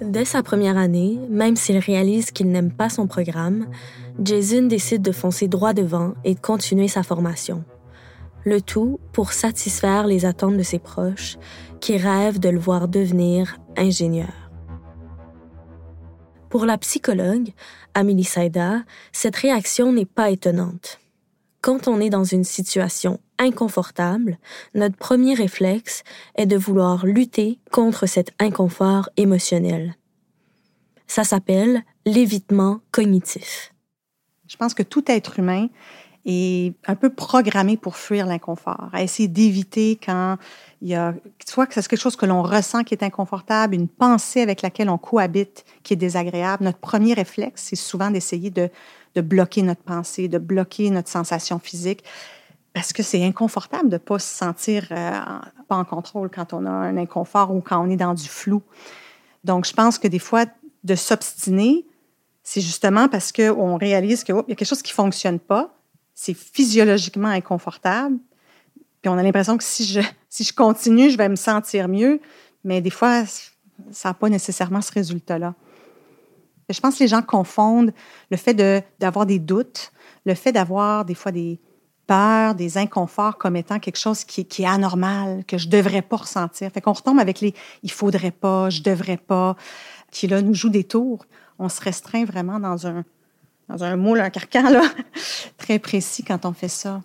[0.02, 3.68] Dès sa première année, même s'il réalise qu'il n'aime pas son programme,
[4.22, 7.64] Jason décide de foncer droit devant et de continuer sa formation.
[8.44, 11.38] Le tout pour satisfaire les attentes de ses proches
[11.80, 14.43] qui rêvent de le voir devenir ingénieur.
[16.54, 17.52] Pour la psychologue,
[17.96, 21.00] Amélie Saïda, cette réaction n'est pas étonnante.
[21.62, 24.38] Quand on est dans une situation inconfortable,
[24.76, 26.04] notre premier réflexe
[26.36, 29.96] est de vouloir lutter contre cet inconfort émotionnel.
[31.08, 33.74] Ça s'appelle l'évitement cognitif.
[34.48, 35.70] Je pense que tout être humain
[36.26, 40.38] est un peu programmé pour fuir l'inconfort, à essayer d'éviter quand
[40.82, 41.14] il y a
[41.46, 44.90] soit que c'est quelque chose que l'on ressent qui est inconfortable, une pensée avec laquelle
[44.90, 46.64] on cohabite qui est désagréable.
[46.64, 48.70] Notre premier réflexe, c'est souvent d'essayer de,
[49.22, 52.04] bloquer notre pensée, de bloquer notre sensation physique
[52.74, 55.12] parce que c'est inconfortable de ne pas se sentir euh,
[55.68, 58.64] pas en contrôle quand on a un inconfort ou quand on est dans du flou.
[59.44, 60.46] Donc, je pense que des fois,
[60.84, 61.86] de s'obstiner,
[62.44, 65.74] c'est justement parce qu'on réalise qu'il y a quelque chose qui ne fonctionne pas,
[66.14, 68.18] c'est physiologiquement inconfortable,
[69.02, 72.20] puis on a l'impression que si je, si je continue, je vais me sentir mieux,
[72.64, 73.24] mais des fois,
[73.92, 75.56] ça n'a pas nécessairement ce résultat-là.
[76.70, 77.94] Je pense que les gens confondent
[78.32, 78.54] le fait
[79.00, 79.92] d'avoir des doutes,
[80.26, 81.60] le fait d'avoir des fois des,
[82.08, 86.18] peurs, des inconforts comme étant quelque chose qui, est anormal, que je ne devrais pas
[86.18, 86.72] ressentir.
[86.72, 89.56] Fait qu'on retombe avec les il faudrait pas, je devrais pas,
[90.12, 91.26] qui là nous joue des tours.
[91.60, 93.06] On se restreint vraiment dans un,
[93.70, 94.84] dans un moule, un carcan là,
[95.58, 97.02] très précis quand on fait ça.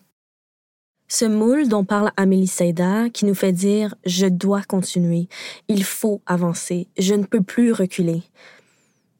[1.10, 5.28] Ce moule dont parle Amélie Seida, qui nous fait dire je dois continuer,
[5.68, 8.22] il faut avancer, je ne peux plus reculer.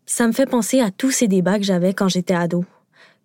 [0.05, 2.64] Ça me fait penser à tous ces débats que j'avais quand j'étais ado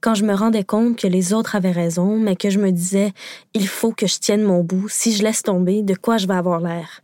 [0.03, 3.13] quand je me rendais compte que les autres avaient raison, mais que je me disais,
[3.53, 6.33] il faut que je tienne mon bout, si je laisse tomber, de quoi je vais
[6.33, 7.01] avoir l'air.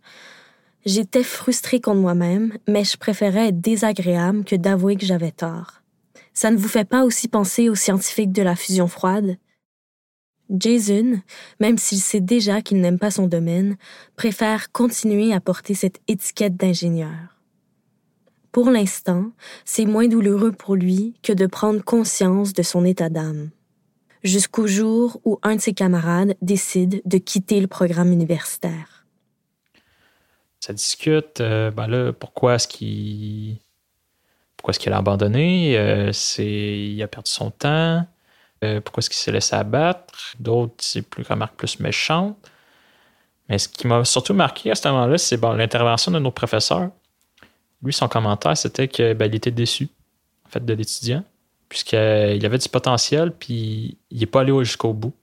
[0.86, 5.79] J'étais frustrée contre moi-même, mais je préférais être désagréable que d'avouer que j'avais tort.
[6.40, 9.36] Ça ne vous fait pas aussi penser aux scientifiques de la fusion froide?
[10.50, 11.22] Jason,
[11.60, 13.76] même s'il sait déjà qu'il n'aime pas son domaine,
[14.16, 17.42] préfère continuer à porter cette étiquette d'ingénieur.
[18.54, 19.32] Pour l'instant,
[19.66, 23.50] c'est moins douloureux pour lui que de prendre conscience de son état d'âme.
[24.24, 29.06] Jusqu'au jour où un de ses camarades décide de quitter le programme universitaire.
[30.62, 33.58] Ça discute, euh, ben là, pourquoi est-ce qu'il
[34.60, 35.78] pourquoi est-ce qu'il a abandonné?
[35.78, 38.06] Euh, c'est, il a perdu son temps.
[38.62, 40.34] Euh, pourquoi est-ce qu'il s'est laissé abattre?
[40.38, 42.38] D'autres, c'est plus remarque plus méchante.
[43.48, 46.90] Mais ce qui m'a surtout marqué à ce moment-là, c'est l'intervention de nos professeurs.
[47.82, 49.88] Lui, son commentaire, c'était qu'il ben, était déçu
[50.46, 51.24] en fait, de l'étudiant,
[51.70, 55.16] puisqu'il avait du potentiel, puis il n'est pas allé jusqu'au bout.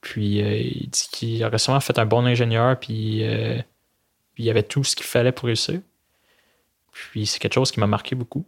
[0.00, 3.60] Puis euh, il dit qu'il aurait sûrement fait un bon ingénieur, puis, euh,
[4.32, 5.80] puis il avait tout ce qu'il fallait pour réussir.
[7.10, 8.46] Puis c'est quelque chose qui m'a marqué beaucoup.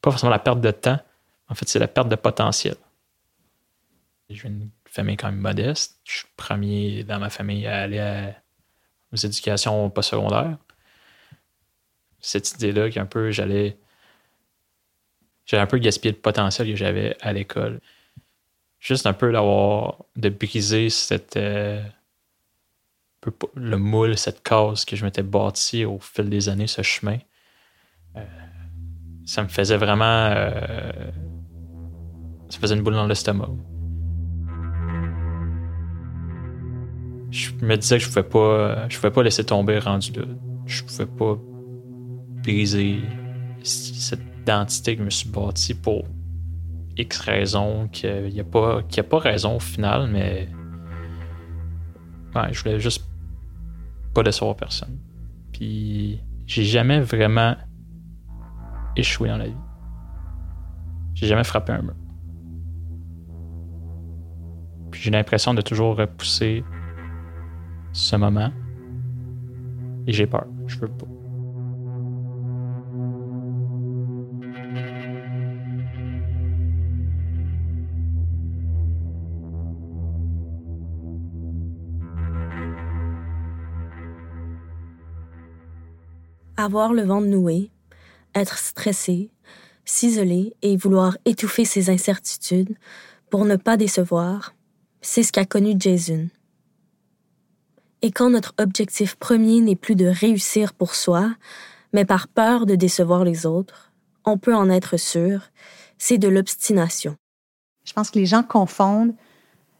[0.00, 0.98] Pas forcément la perte de temps,
[1.48, 2.76] en fait, c'est la perte de potentiel.
[4.28, 6.00] J'ai une famille quand même modeste.
[6.04, 8.32] Je suis premier dans ma famille à aller
[9.12, 10.56] aux éducations postsecondaires.
[12.20, 13.76] Cette idée-là qu'un peu j'allais.
[15.46, 17.80] J'allais un peu gaspiller le potentiel que j'avais à l'école.
[18.78, 20.04] Juste un peu d'avoir.
[20.16, 21.36] de briser cette.
[21.36, 21.82] Euh,
[23.54, 27.18] le moule, cette case que je m'étais bâti au fil des années, ce chemin.
[28.16, 28.24] Euh,
[29.24, 30.04] ça me faisait vraiment.
[30.04, 31.10] Euh,
[32.48, 33.50] ça faisait une boule dans l'estomac.
[37.30, 40.24] Je me disais que je pouvais pas, je pouvais pas laisser tomber rendu là.
[40.66, 41.38] Je pouvais pas
[42.42, 43.02] briser
[43.62, 46.04] cette identité que je me suis bâtie pour
[46.96, 50.48] X raisons, qu'il n'y a, pas, a pas raison au final, mais
[52.34, 53.04] ouais, je voulais juste
[54.14, 54.98] pas décevoir personne.
[55.52, 57.56] Puis j'ai jamais vraiment
[58.96, 59.56] échoué dans la vie.
[61.14, 61.94] J'ai jamais frappé un mur.
[64.90, 66.64] Puis j'ai l'impression de toujours repousser
[67.92, 68.50] ce moment.
[70.06, 70.46] Et j'ai peur.
[70.66, 71.06] Je veux pas.
[86.56, 87.70] Avoir le vent noué,
[88.34, 89.30] être stressé,
[89.84, 92.76] s'isoler et vouloir étouffer ses incertitudes
[93.30, 94.54] pour ne pas décevoir,
[95.00, 96.28] c'est ce qu'a connu Jason.
[98.02, 101.34] Et quand notre objectif premier n'est plus de réussir pour soi,
[101.92, 103.92] mais par peur de décevoir les autres,
[104.24, 105.50] on peut en être sûr,
[105.98, 107.16] c'est de l'obstination.
[107.84, 109.14] Je pense que les gens confondent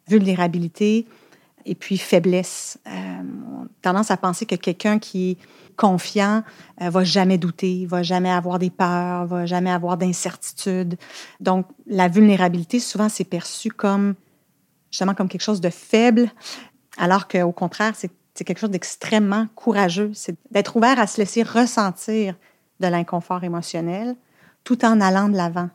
[0.09, 1.07] vulnérabilité
[1.65, 2.79] et puis faiblesse.
[2.87, 3.23] Euh,
[3.83, 5.39] tendance à penser que quelqu'un qui est
[5.77, 6.43] confiant
[6.81, 10.97] euh, va jamais douter, va jamais avoir des peurs, va jamais avoir d'incertitudes.
[11.41, 14.15] Donc, la vulnérabilité, souvent, c'est perçu comme
[14.91, 16.31] justement comme quelque chose de faible,
[16.99, 20.11] alors qu'au contraire, c'est quelque chose d'extrêmement courageux.
[20.15, 22.35] C'est d'être ouvert à se laisser ressentir
[22.81, 24.17] de l'inconfort émotionnel
[24.65, 25.71] tout en allant de l'avant.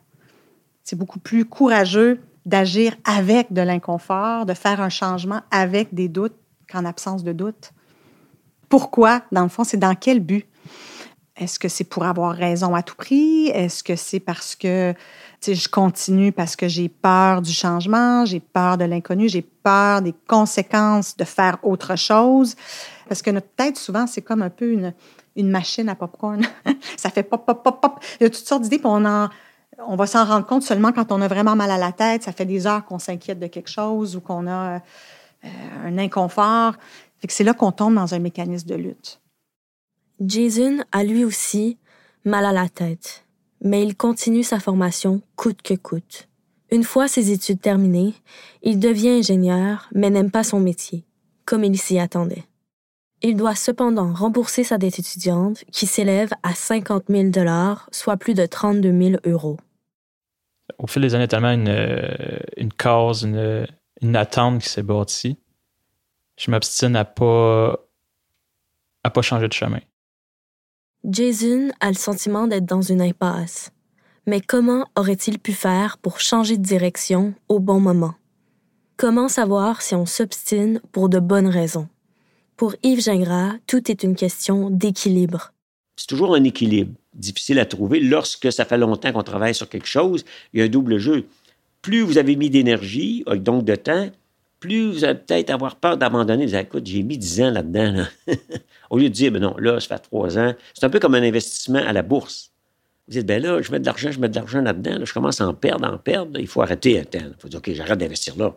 [0.82, 6.36] C'est beaucoup plus courageux d'agir avec de l'inconfort, de faire un changement avec des doutes
[6.70, 7.72] qu'en absence de doute.
[8.68, 10.46] Pourquoi, dans le fond, c'est dans quel but?
[11.36, 13.48] Est-ce que c'est pour avoir raison à tout prix?
[13.48, 14.94] Est-ce que c'est parce que
[15.46, 20.14] je continue parce que j'ai peur du changement, j'ai peur de l'inconnu, j'ai peur des
[20.26, 22.56] conséquences de faire autre chose?
[23.08, 26.42] Parce que notre tête, souvent, c'est comme un peu une, machine à popcorn.
[26.96, 28.00] ça fait pop, pop, pop, pop.
[28.18, 29.28] Il y a toutes sortes d'idées, puis on, en,
[29.86, 32.22] on va s'en rendre compte seulement quand on a vraiment mal à la tête.
[32.22, 35.48] Ça fait des heures qu'on s'inquiète de quelque chose ou qu'on a euh,
[35.84, 36.74] un inconfort.
[37.28, 39.20] c'est là qu'on tombe dans un mécanisme de lutte.
[40.20, 41.78] Jason a lui aussi
[42.24, 43.26] mal à la tête
[43.62, 46.28] mais il continue sa formation coûte que coûte.
[46.70, 48.14] Une fois ses études terminées,
[48.62, 51.04] il devient ingénieur, mais n'aime pas son métier,
[51.44, 52.44] comme il s'y attendait.
[53.22, 58.34] Il doit cependant rembourser sa dette étudiante, qui s'élève à 50 000 dollars, soit plus
[58.34, 59.56] de 32 000 euros.
[60.78, 63.66] Au fil des années, tellement une, euh, une cause, une,
[64.02, 65.38] une attente qui s'est bâtie.
[66.38, 67.76] Je m'obstine à pas
[69.04, 69.80] à pas changer de chemin.
[71.04, 73.70] Jason a le sentiment d'être dans une impasse.
[74.26, 78.14] Mais comment aurait-il pu faire pour changer de direction au bon moment?
[78.96, 81.88] Comment savoir si on s'obstine pour de bonnes raisons?
[82.56, 85.52] Pour Yves Gingras, tout est une question d'équilibre.
[85.94, 89.88] C'est toujours un équilibre difficile à trouver lorsque ça fait longtemps qu'on travaille sur quelque
[89.88, 90.24] chose.
[90.52, 91.26] Il y a un double jeu.
[91.82, 94.10] Plus vous avez mis d'énergie, donc de temps,
[94.60, 96.46] plus vous allez peut-être avoir peur d'abandonner.
[96.46, 98.06] Vous allez, écoute, j'ai mis 10 ans là-dedans.
[98.90, 100.54] Au lieu de dire, ben non, là, ça fait 3 ans.
[100.74, 102.52] C'est un peu comme un investissement à la bourse.
[103.06, 105.04] Vous dites, ben là, je mets de l'argent, je mets de l'argent là-dedans.
[105.04, 106.40] je commence à en perdre, en perdre.
[106.40, 108.54] Il faut arrêter un Il faut dire, OK, j'arrête d'investir là.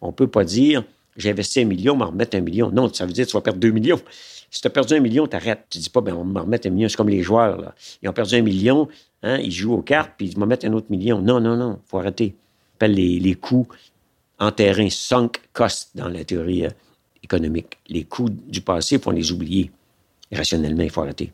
[0.00, 0.82] On ne peut pas dire,
[1.16, 2.70] j'ai investi un million, m'en remettre un million.
[2.70, 4.00] Non, ça veut dire que tu vas perdre 2 millions.
[4.50, 5.66] Si tu as perdu un million, tu arrêtes.
[5.70, 6.88] Tu dis pas, ben, on va me remettre un million.
[6.88, 7.74] C'est comme les joueurs.
[8.02, 8.88] Ils ont perdu un million,
[9.22, 11.20] hein, ils jouent aux cartes, puis ils vont mettre un autre million.
[11.20, 12.34] Non, non, non, faut arrêter.
[12.34, 13.66] On appelle les, les coûts
[14.38, 14.50] en
[14.90, 16.70] sunk cost dans la théorie euh,
[17.22, 17.78] économique.
[17.88, 19.70] Les coûts du passé, il faut les oublier.
[20.32, 21.32] Rationnellement, il faut arrêter.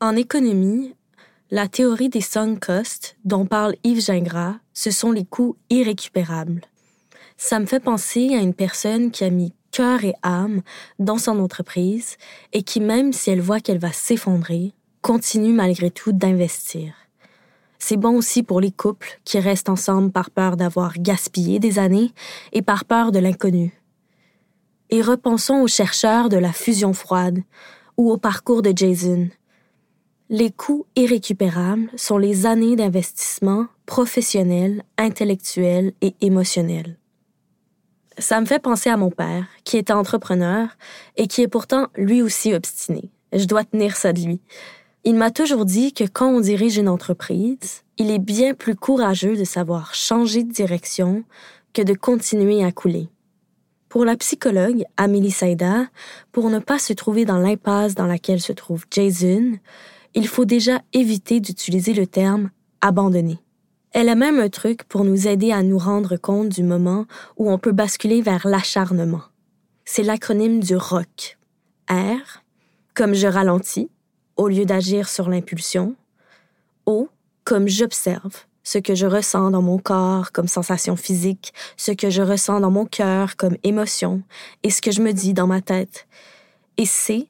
[0.00, 0.94] En économie,
[1.50, 6.62] la théorie des sunk costs dont parle Yves Gingras, ce sont les coûts irrécupérables.
[7.42, 10.60] Ça me fait penser à une personne qui a mis cœur et âme
[10.98, 12.18] dans son entreprise
[12.52, 16.92] et qui, même si elle voit qu'elle va s'effondrer, continue malgré tout d'investir.
[17.78, 22.12] C'est bon aussi pour les couples qui restent ensemble par peur d'avoir gaspillé des années
[22.52, 23.72] et par peur de l'inconnu.
[24.90, 27.38] Et repensons aux chercheurs de la fusion froide
[27.96, 29.30] ou au parcours de Jason.
[30.28, 36.99] Les coûts irrécupérables sont les années d'investissement professionnelle, intellectuelle et émotionnelle.
[38.20, 40.68] Ça me fait penser à mon père, qui était entrepreneur
[41.16, 43.10] et qui est pourtant lui aussi obstiné.
[43.32, 44.42] Je dois tenir ça de lui.
[45.04, 49.36] Il m'a toujours dit que quand on dirige une entreprise, il est bien plus courageux
[49.38, 51.24] de savoir changer de direction
[51.72, 53.08] que de continuer à couler.
[53.88, 55.86] Pour la psychologue Amélie Saïda,
[56.30, 59.52] pour ne pas se trouver dans l'impasse dans laquelle se trouve Jason,
[60.14, 62.50] il faut déjà éviter d'utiliser le terme
[62.82, 63.38] abandonner.
[63.92, 67.50] Elle a même un truc pour nous aider à nous rendre compte du moment où
[67.50, 69.22] on peut basculer vers l'acharnement.
[69.84, 71.38] C'est l'acronyme du ROC.
[71.90, 72.44] R,
[72.94, 73.90] comme je ralentis,
[74.36, 75.96] au lieu d'agir sur l'impulsion.
[76.86, 77.08] O,
[77.42, 82.22] comme j'observe, ce que je ressens dans mon corps comme sensation physique, ce que je
[82.22, 84.22] ressens dans mon cœur comme émotion,
[84.62, 86.06] et ce que je me dis dans ma tête.
[86.76, 87.26] Et C,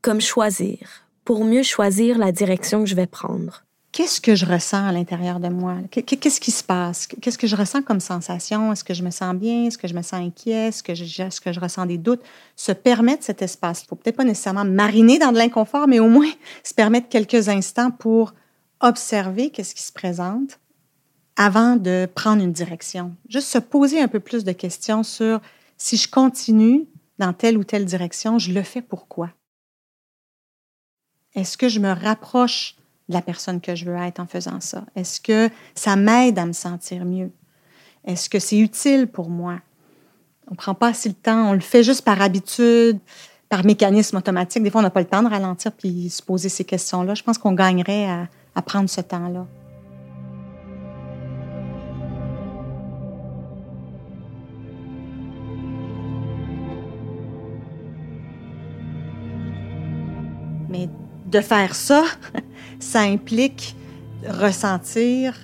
[0.00, 0.78] comme choisir,
[1.24, 3.64] pour mieux choisir la direction que je vais prendre
[3.98, 5.74] qu'est-ce que je ressens à l'intérieur de moi?
[5.90, 7.08] Qu'est-ce qui se passe?
[7.08, 8.70] Qu'est-ce que je ressens comme sensation?
[8.70, 9.64] Est-ce que je me sens bien?
[9.64, 10.68] Est-ce que je me sens inquiet?
[10.68, 12.22] Est-ce que je, ressens des doutes?
[12.54, 13.80] Se permettre cet espace.
[13.80, 16.30] Il ne faut peut-être pas nécessairement mariner dans de l'inconfort, mais au moins
[16.62, 18.34] se permettre quelques instants pour
[18.78, 20.60] observer qu'est-ce qui se présente
[21.34, 23.16] avant de prendre une direction.
[23.28, 25.40] Juste se poser un peu plus de questions sur
[25.76, 26.86] si je continue
[27.18, 29.30] dans telle ou telle direction, je le fais pourquoi?
[31.34, 32.77] Est-ce que je me rapproche
[33.08, 34.84] la personne que je veux être en faisant ça?
[34.94, 37.30] Est-ce que ça m'aide à me sentir mieux?
[38.04, 39.60] Est-ce que c'est utile pour moi?
[40.48, 42.98] On ne prend pas assez le temps, on le fait juste par habitude,
[43.48, 44.62] par mécanisme automatique.
[44.62, 47.14] Des fois, on n'a pas le temps de ralentir puis se poser ces questions-là.
[47.14, 49.46] Je pense qu'on gagnerait à, à prendre ce temps-là.
[60.70, 60.88] Mais
[61.26, 62.04] de faire ça,
[62.78, 63.76] ça implique
[64.26, 65.34] ressentir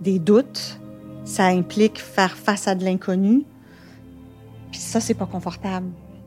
[0.00, 0.78] des doutes,
[1.24, 3.44] ça implique faire face à de l'inconnu.
[4.70, 5.86] Puis ça, c'est pas confortable.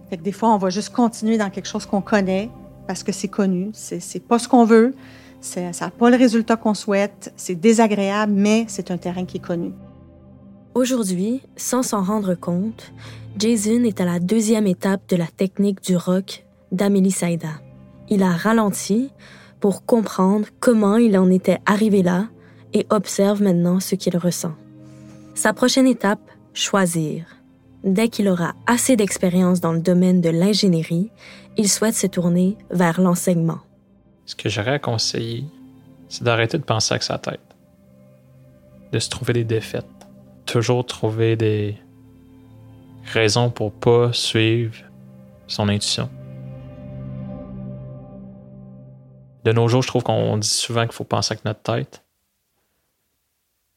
[0.09, 2.49] Fait que des fois, on va juste continuer dans quelque chose qu'on connaît
[2.87, 4.95] parce que c'est connu, c'est pas ce qu'on veut,
[5.41, 9.45] ça n'a pas le résultat qu'on souhaite, c'est désagréable, mais c'est un terrain qui est
[9.45, 9.71] connu.
[10.73, 12.91] Aujourd'hui, sans s'en rendre compte,
[13.37, 17.61] Jason est à la deuxième étape de la technique du rock d'Amélie Saïda.
[18.09, 19.11] Il a ralenti
[19.59, 22.27] pour comprendre comment il en était arrivé là
[22.73, 24.53] et observe maintenant ce qu'il ressent.
[25.35, 26.21] Sa prochaine étape,
[26.53, 27.25] choisir.
[27.83, 31.11] Dès qu'il aura assez d'expérience dans le domaine de l'ingénierie,
[31.57, 33.59] il souhaite se tourner vers l'enseignement.
[34.25, 35.45] Ce que j'aurais à conseiller,
[36.09, 37.39] c'est d'arrêter de penser avec sa tête,
[38.91, 39.85] de se trouver des défaites,
[40.45, 41.77] toujours trouver des
[43.05, 44.75] raisons pour pas suivre
[45.47, 46.09] son intuition.
[49.49, 52.03] De nos jours, je trouve qu'on dit souvent qu'il faut penser avec notre tête.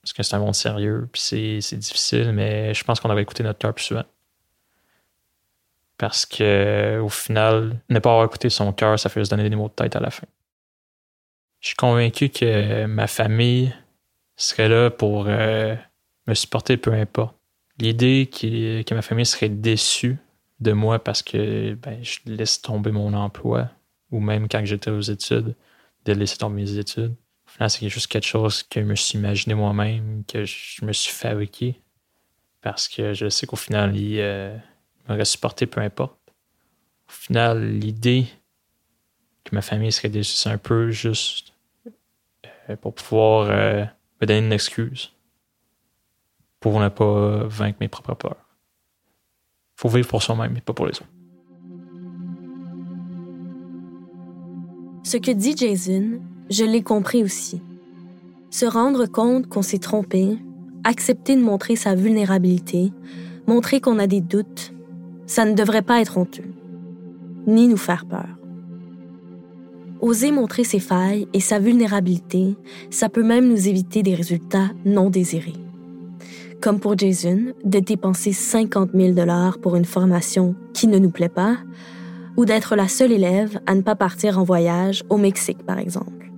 [0.02, 1.22] Parce que c'est un monde sérieux, puis
[1.62, 4.04] c'est difficile, mais je pense qu'on devrait écouter notre cœur plus souvent.
[5.96, 9.54] Parce que au final, ne pas avoir écouté son cœur, ça fait se donner des
[9.54, 10.26] mots de tête à la fin.
[11.60, 13.72] Je suis convaincu que ma famille
[14.36, 15.76] serait là pour euh,
[16.26, 17.36] me supporter peu importe.
[17.78, 20.18] L'idée que ma famille serait déçue
[20.58, 23.68] de moi parce que ben, je laisse tomber mon emploi,
[24.12, 25.56] ou même quand j'étais aux études,
[26.04, 27.14] de laisser tomber mes études.
[27.46, 30.92] Au final, c'est juste quelque chose que je me suis imaginé moi-même, que je me
[30.92, 31.80] suis fabriqué.
[32.60, 34.56] Parce que je sais qu'au final, il euh,
[35.08, 36.16] m'aurait supporté peu importe.
[37.08, 38.26] Au final, l'idée
[39.44, 41.52] que ma famille serait déçue, c'est un peu juste
[42.70, 43.84] euh, pour pouvoir euh,
[44.20, 45.12] me donner une excuse
[46.60, 48.46] pour ne pas vaincre mes propres peurs.
[49.74, 51.08] faut vivre pour soi-même et pas pour les autres.
[55.04, 57.60] Ce que dit Jason, je l'ai compris aussi.
[58.50, 60.38] Se rendre compte qu'on s'est trompé,
[60.84, 62.92] accepter de montrer sa vulnérabilité,
[63.48, 64.72] montrer qu'on a des doutes,
[65.26, 66.50] ça ne devrait pas être honteux,
[67.46, 68.28] ni nous faire peur.
[70.00, 72.56] Oser montrer ses failles et sa vulnérabilité,
[72.90, 75.54] ça peut même nous éviter des résultats non désirés.
[76.60, 81.28] Comme pour Jason, de dépenser 50 000 dollars pour une formation qui ne nous plaît
[81.28, 81.56] pas,
[82.36, 86.30] ou d'être la seule élève à ne pas partir en voyage au Mexique, par exemple.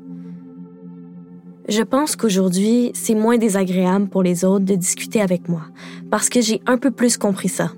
[1.69, 5.63] Je pense qu'aujourd'hui, c'est moins désagréable pour les autres de discuter avec moi,
[6.11, 7.73] parce que j'ai un peu plus compris ça.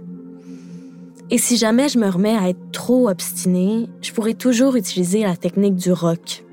[1.31, 5.37] Et si jamais je me remets à être trop obstinée, je pourrais toujours utiliser la
[5.37, 6.45] technique du rock.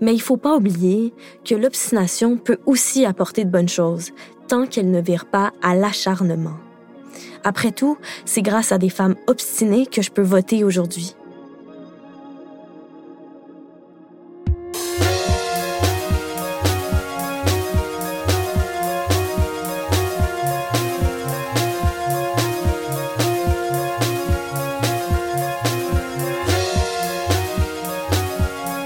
[0.00, 1.12] Mais il faut pas oublier
[1.44, 4.10] que l'obstination peut aussi apporter de bonnes choses,
[4.48, 6.56] tant qu'elle ne vire pas à l'acharnement.
[7.44, 11.14] Après tout, c'est grâce à des femmes obstinées que je peux voter aujourd'hui.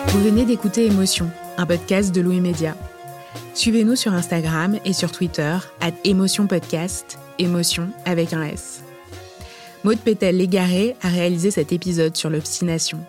[0.09, 1.29] Vous venez d'écouter Émotion,
[1.59, 2.77] un podcast de Louis Média.
[3.53, 8.83] Suivez-nous sur Instagram et sur Twitter, à Émotion Podcast émotion avec un S.
[9.85, 13.05] Maude Pétel-Légaré a réalisé cet épisode sur l'obstination.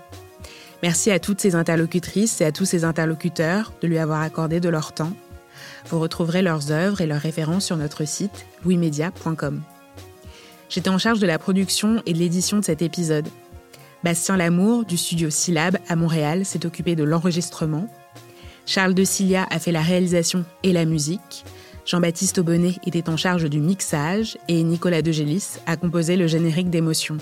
[0.84, 4.70] Merci à toutes ces interlocutrices et à tous ces interlocuteurs de lui avoir accordé de
[4.70, 5.14] leur temps.
[5.88, 9.62] Vous retrouverez leurs œuvres et leurs références sur notre site louismedia.com.
[10.70, 13.28] J'étais en charge de la production et de l'édition de cet épisode.
[14.04, 17.88] Bastien Lamour, du studio Syllab à Montréal, s'est occupé de l'enregistrement.
[18.66, 21.46] Charles de Cilia a fait la réalisation et la musique.
[21.86, 27.18] Jean-Baptiste Aubonnet était en charge du mixage et Nicolas Degélis a composé le générique d'émotion.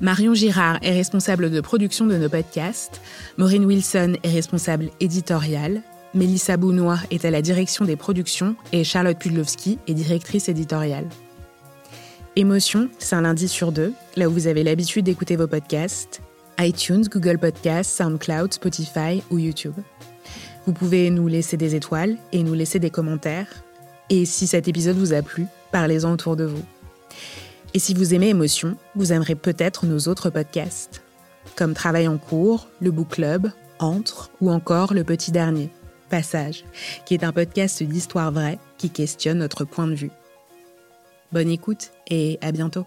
[0.00, 3.00] Marion Girard est responsable de production de nos podcasts,
[3.38, 5.82] Maureen Wilson est responsable éditoriale,
[6.14, 11.08] Mélissa Bounois est à la direction des productions et Charlotte Pudlowski est directrice éditoriale.
[12.34, 16.20] Émotion, c'est un lundi sur deux, là où vous avez l'habitude d'écouter vos podcasts,
[16.58, 19.74] iTunes, Google Podcasts, SoundCloud, Spotify ou YouTube.
[20.66, 23.48] Vous pouvez nous laisser des étoiles et nous laisser des commentaires.
[24.08, 26.64] Et si cet épisode vous a plu, parlez-en autour de vous.
[27.74, 31.02] Et si vous aimez Émotion, vous aimerez peut-être nos autres podcasts,
[31.56, 35.70] comme Travail en cours, le Book Club, Entre ou encore Le Petit Dernier,
[36.08, 36.64] Passage,
[37.04, 40.12] qui est un podcast d'histoire vraie qui questionne notre point de vue.
[41.32, 42.86] Bonne écoute et à bientôt.